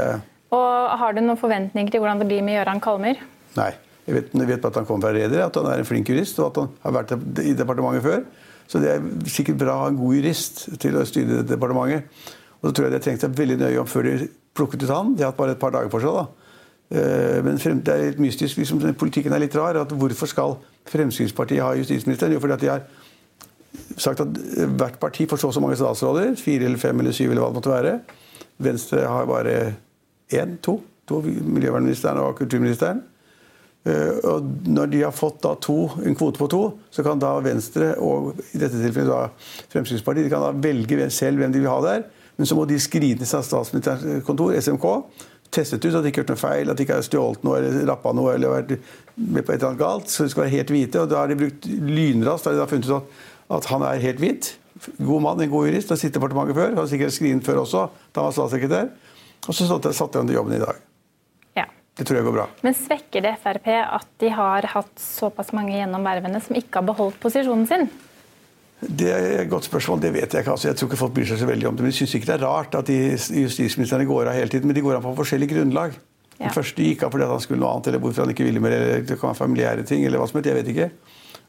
Og 0.54 0.98
Har 0.98 1.14
du 1.14 1.20
noen 1.22 1.38
forventninger 1.38 1.94
til 1.94 2.02
hvordan 2.02 2.22
det 2.22 2.26
blir 2.30 2.42
med 2.46 2.58
Gøran 2.58 2.82
Kalmer? 2.82 3.20
Nei. 3.58 3.70
Jeg 4.04 4.16
vet, 4.18 4.34
jeg 4.36 4.48
vet 4.50 4.60
bare 4.60 4.74
at 4.74 4.78
han 4.82 4.88
kommer 4.88 5.06
fra 5.06 5.14
Reder, 5.16 5.40
at 5.46 5.54
han 5.56 5.68
er 5.70 5.80
en 5.80 5.86
flink 5.88 6.10
jurist, 6.10 6.36
og 6.42 6.50
at 6.50 6.58
han 6.60 6.72
har 6.82 6.96
vært 6.98 7.14
i 7.40 7.54
departementet 7.56 8.04
før. 8.04 8.24
Så 8.68 8.80
det 8.82 8.90
er 8.92 9.06
sikkert 9.32 9.60
bra 9.62 9.76
å 9.78 9.84
ha 9.84 9.92
en 9.92 10.00
god 10.00 10.18
jurist 10.18 10.64
til 10.82 10.98
å 10.98 11.04
styre 11.08 11.38
det 11.38 11.46
departementet. 11.54 12.26
Og 12.60 12.68
så 12.68 12.74
tror 12.74 12.88
jeg 12.88 12.96
det 12.96 13.02
trengte 13.06 13.28
seg 13.28 13.38
veldig 13.38 13.60
nøye 13.62 13.80
om 13.80 13.88
før 13.88 14.08
de 14.10 14.28
plukket 14.56 14.84
ut 14.84 14.92
han. 14.92 15.14
De 15.14 15.24
har 15.24 15.32
hatt 15.32 15.40
bare 15.40 15.54
et 15.56 15.62
par 15.62 15.72
dager 15.74 15.92
for 15.92 16.04
seg. 16.04 16.18
da. 16.18 16.43
Eh, 16.90 17.40
men 17.44 17.56
det 17.56 17.92
er 17.92 18.10
litt 18.10 18.20
mystisk. 18.22 18.58
Liksom, 18.60 18.82
politikken 19.00 19.32
er 19.32 19.42
litt 19.42 19.56
rar. 19.56 19.76
at 19.80 19.92
Hvorfor 19.92 20.30
skal 20.30 20.58
Fremskrittspartiet 20.90 21.62
ha 21.64 21.72
justisministeren? 21.78 22.34
Jo, 22.34 22.42
fordi 22.42 22.56
at 22.58 22.60
de 22.64 22.72
har 22.72 22.84
sagt 23.96 24.20
at 24.20 24.28
hvert 24.78 24.98
parti 25.00 25.26
får 25.28 25.40
så 25.40 25.48
og 25.48 25.54
så 25.56 25.62
mange 25.64 25.78
statsråder. 25.80 26.34
Fire 26.36 26.68
eller 26.68 26.78
fem 26.78 27.00
eller 27.00 27.12
syv 27.12 27.30
eller 27.30 27.42
hva 27.42 27.50
det 27.52 27.60
måtte 27.60 27.74
være. 27.74 27.96
Venstre 28.62 29.06
har 29.08 29.26
bare 29.26 29.74
én, 30.32 30.58
to. 30.62 30.80
to 31.08 31.20
miljøvernministeren 31.24 32.20
og 32.22 32.36
kulturministeren. 32.38 33.02
Eh, 33.84 34.16
og 34.24 34.46
når 34.64 34.92
de 34.92 35.02
har 35.04 35.12
fått 35.12 35.42
da 35.44 35.54
to, 35.60 35.90
en 36.04 36.16
kvote 36.16 36.40
på 36.40 36.48
to, 36.48 36.62
så 36.90 37.04
kan 37.04 37.20
da 37.20 37.34
Venstre 37.44 37.92
og 38.00 38.32
i 38.54 38.60
dette 38.60 38.80
tilfellet 38.80 39.10
da 39.10 39.26
Fremskrittspartiet 39.74 40.24
de 40.24 40.32
kan 40.32 40.44
da 40.46 40.54
velge 40.56 41.10
selv 41.12 41.42
hvem 41.42 41.52
de 41.52 41.60
vil 41.60 41.72
ha 41.72 41.80
der. 41.84 42.06
Men 42.36 42.48
så 42.48 42.56
må 42.58 42.64
de 42.66 42.80
skride 42.82 43.26
seg 43.28 43.44
statsministerens 43.46 44.24
kontor, 44.26 44.56
SMK, 44.58 44.86
testet 45.52 45.84
ut 45.84 45.94
at 45.94 46.02
de 46.02 46.10
ikke 46.10 46.22
har 46.22 46.24
gjort 46.24 46.34
noe 46.34 46.40
feil, 46.44 46.70
at 46.70 46.78
de 46.78 46.86
ikke 46.86 46.96
har 46.98 47.06
stjålet 47.06 47.44
noe 47.46 47.60
eller 47.60 47.84
rappa 47.90 48.12
noe 48.16 48.34
eller 48.34 48.54
vært 48.56 48.74
med 49.14 49.44
på 49.44 49.52
et 49.52 49.58
eller 49.58 49.70
annet 49.72 49.82
galt. 49.84 50.10
Så 50.10 50.24
de 50.24 50.32
skal 50.32 50.46
være 50.46 50.56
helt 50.56 50.74
hvite. 50.74 51.04
Og 51.04 51.12
da 51.12 51.20
har 51.20 51.30
de 51.30 51.38
brukt 51.38 51.68
lynraskt. 51.68 52.46
Da 52.46 52.52
har 52.52 52.58
de 52.58 52.64
da 52.64 52.70
funnet 52.72 52.90
ut 52.90 52.98
at 52.98 53.32
at 53.52 53.68
han 53.68 53.84
er 53.84 54.00
helt 54.02 54.22
hvit. 54.22 54.54
God 54.98 55.22
mann, 55.24 55.40
en 55.40 55.52
god 55.52 55.68
jurist. 55.68 55.92
Har 55.92 56.00
sittet 56.00 56.16
i 56.16 56.20
departementet 56.20 56.56
før. 56.56 56.76
Har 56.78 56.88
sikkert 56.90 57.14
skrevet 57.16 57.46
før 57.46 57.62
også, 57.64 57.84
da 58.12 58.22
han 58.22 58.30
var 58.30 58.36
statssekretær. 58.38 58.90
Og 59.44 59.56
så 59.56 59.68
satte 59.68 60.18
han 60.18 60.28
til 60.30 60.38
jobben 60.38 60.56
i 60.56 60.62
dag. 60.62 60.80
Ja. 61.58 61.66
Det 61.94 62.06
tror 62.08 62.18
jeg 62.18 62.26
går 62.26 62.36
bra. 62.38 62.48
Men 62.64 62.76
svekker 62.78 63.24
det 63.26 63.36
Frp 63.42 63.68
at 63.76 64.08
de 64.22 64.32
har 64.32 64.66
hatt 64.72 64.94
såpass 65.00 65.52
mange 65.56 65.76
gjennom 65.76 66.06
vervene 66.06 66.40
som 66.42 66.56
ikke 66.58 66.80
har 66.80 66.88
beholdt 66.88 67.20
posisjonen 67.22 67.68
sin? 67.68 67.86
Det 68.80 69.10
er 69.10 69.42
et 69.42 69.50
godt 69.50 69.68
spørsmål. 69.68 70.00
Det 70.02 70.12
vet 70.14 70.34
jeg 70.34 70.44
ikke. 70.44 70.54
Altså, 70.56 70.68
jeg 70.68 70.76
tror 70.76 70.90
ikke 70.90 71.00
folk 71.00 71.14
bryr 71.16 71.28
seg 71.28 71.40
så 71.40 71.48
veldig 71.48 71.68
om 71.68 71.76
det. 71.76 71.84
Men 71.84 71.92
de 71.92 71.98
syns 71.98 72.14
ikke 72.18 72.28
det 72.28 72.36
er 72.36 72.44
rart 72.44 72.74
at 72.78 72.90
justisministrene 72.90 74.08
går 74.08 74.28
av 74.28 74.38
hele 74.38 74.52
tiden. 74.52 74.68
Men 74.68 74.76
de 74.76 74.84
går 74.84 74.98
av 74.98 75.06
på 75.06 75.14
forskjellig 75.22 75.48
grunnlag. 75.54 75.96
Ja. 76.34 76.48
Den 76.48 76.56
første 76.56 76.82
gikk 76.82 77.04
av 77.06 77.14
fordi 77.14 77.28
han 77.30 77.42
skulle 77.42 77.62
noe 77.62 77.76
annet, 77.76 77.88
eller 77.90 78.02
hvorfor 78.02 78.24
han 78.24 78.32
ikke 78.34 78.46
ville 78.46 78.62
mer, 78.62 78.74
eller 78.74 79.04
det 79.06 79.18
kan 79.20 79.30
være 79.30 79.38
familiære 79.38 79.84
ting, 79.86 80.02
eller 80.04 80.18
hva 80.18 80.26
som 80.28 80.40
helst. 80.40 80.50
Jeg 80.50 80.58
vet 80.58 80.72
ikke. 80.74 80.88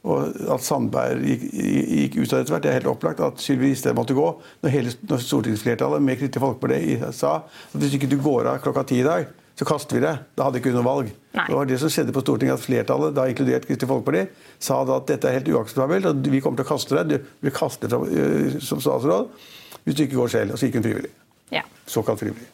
Og 0.06 0.36
at 0.54 0.62
Sandberg 0.62 1.24
gikk, 1.26 1.46
gikk 1.50 2.18
ut 2.20 2.34
av 2.36 2.44
etter 2.44 2.54
hvert, 2.54 2.66
det 2.66 2.70
er 2.70 2.78
helt 2.78 2.92
opplagt. 2.92 3.24
At 3.26 3.42
Sylvi 3.42 3.72
Listhaug 3.72 3.98
måtte 3.98 4.18
gå. 4.18 4.28
Når, 4.62 4.74
hele, 4.76 4.94
når 5.10 5.24
stortingsflertallet 5.26 6.06
med 6.06 6.20
Kristelig 6.20 6.44
Folkeparti 6.44 7.16
sa 7.18 7.40
at 7.42 7.80
hvis 7.82 7.98
ikke 7.98 8.12
du 8.12 8.20
går 8.22 8.52
av 8.52 8.62
klokka 8.62 8.86
ti 8.92 9.02
i 9.02 9.08
dag, 9.08 9.26
så 9.56 9.68
kaster 9.68 9.98
vi 9.98 10.04
det. 10.04 10.14
Da 10.36 10.48
hadde 10.48 10.60
ikke 10.60 10.74
hun 10.74 10.82
noe 10.82 10.88
valg. 10.88 11.12
Nei. 11.36 11.46
Det 11.48 11.56
var 11.56 11.70
det 11.70 11.78
som 11.80 11.92
skjedde 11.92 12.16
på 12.16 12.24
Stortinget, 12.26 12.60
at 12.60 12.66
flertallet, 12.66 13.16
da 13.16 13.28
inkludert 13.32 13.68
Kristelig 13.68 13.92
Folkeparti, 13.92 14.26
sa 14.60 14.82
da 14.88 15.00
at 15.00 15.08
dette 15.12 15.30
er 15.30 15.40
helt 15.40 15.52
uakseptabelt, 15.54 16.10
og 16.12 16.28
vi 16.34 16.42
kommer 16.44 16.60
til 16.60 16.68
å 16.68 16.72
kaste 16.74 16.98
deg. 17.00 17.14
Du 17.14 17.46
blir 17.46 17.56
kastet 17.56 17.94
fra, 17.94 18.02
uh, 18.04 18.60
som 18.64 18.84
statsråd 18.84 19.32
hvis 19.86 19.96
du 19.96 20.04
ikke 20.08 20.20
går 20.20 20.34
selv. 20.34 20.56
Og 20.56 20.60
så 20.60 20.68
gikk 20.68 20.82
hun 20.82 20.88
frivillig. 20.90 21.14
Ja. 21.54 21.64
Såkalt 21.88 22.20
frivillig. 22.20 22.50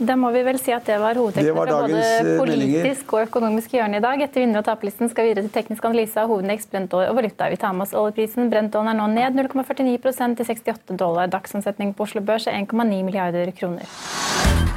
Da 0.00 0.14
må 0.16 0.30
vi 0.32 0.40
vel 0.40 0.56
si 0.56 0.72
at 0.72 0.86
det 0.88 0.96
var 0.96 1.18
hovedtrekkene 1.20 1.64
fra 1.68 1.80
både 1.84 1.98
eh, 2.00 2.30
politisk 2.40 3.12
og 3.12 3.26
økonomisk 3.26 3.74
hjørne 3.76 4.00
i 4.00 4.04
dag. 4.04 4.22
Etter 4.24 4.40
vinner- 4.40 4.62
og 4.62 4.64
taperlisten 4.64 5.12
skal 5.12 5.28
vi 5.28 5.34
videre 5.34 5.44
til 5.44 5.52
teknisk 5.58 5.84
analyse 5.84 6.16
av 6.22 6.32
hovedindeks 6.32 6.70
brentål 6.72 7.04
og 7.10 7.20
valuta. 7.20 7.50
Vi 7.52 7.60
tar 7.60 7.76
med 7.76 7.84
oss 7.84 7.92
oljeprisen. 7.92 8.48
Brentålen 8.52 8.94
er 8.94 8.96
nå 8.96 9.10
ned 9.12 9.36
0,49% 9.36 10.40
til 10.40 10.50
68 10.54 10.96
dollar. 11.04 11.28
Dagsomsetning 11.36 11.92
på 11.92 12.08
Oslo 12.08 12.24
Børs 12.24 12.48
er 12.48 12.56
1,9 12.62 13.04
milliarder 13.04 13.52
kroner. 13.60 14.69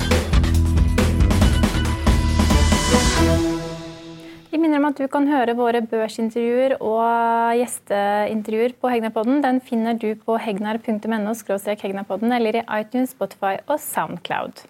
Minner 4.64 4.80
om 4.80 4.88
at 4.88 5.00
du 5.00 5.08
kan 5.12 5.28
høre 5.28 5.56
våre 5.60 5.82
børsintervjuer 5.92 6.78
og 6.80 7.58
gjesteintervjuer 7.60 8.76
på 8.80 8.92
Hegnarpodden. 8.94 9.42
Den 9.44 9.60
finner 9.64 9.98
du 10.00 10.14
på 10.16 10.38
hegnar.no 10.40 11.36
hegnarpodden 11.84 12.32
eller 12.32 12.62
i 12.62 12.66
iTunes, 12.80 13.12
Spotify 13.12 13.58
og 13.68 13.80
Soundcloud. 13.84 14.64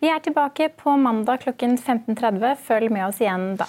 Vi 0.00 0.08
er 0.12 0.20
tilbake 0.24 0.70
på 0.76 0.96
mandag 1.00 1.44
klokken 1.44 1.76
15.30. 1.78 2.56
Følg 2.66 2.92
med 2.92 3.08
oss 3.08 3.22
igjen 3.24 3.54
da. 3.60 3.68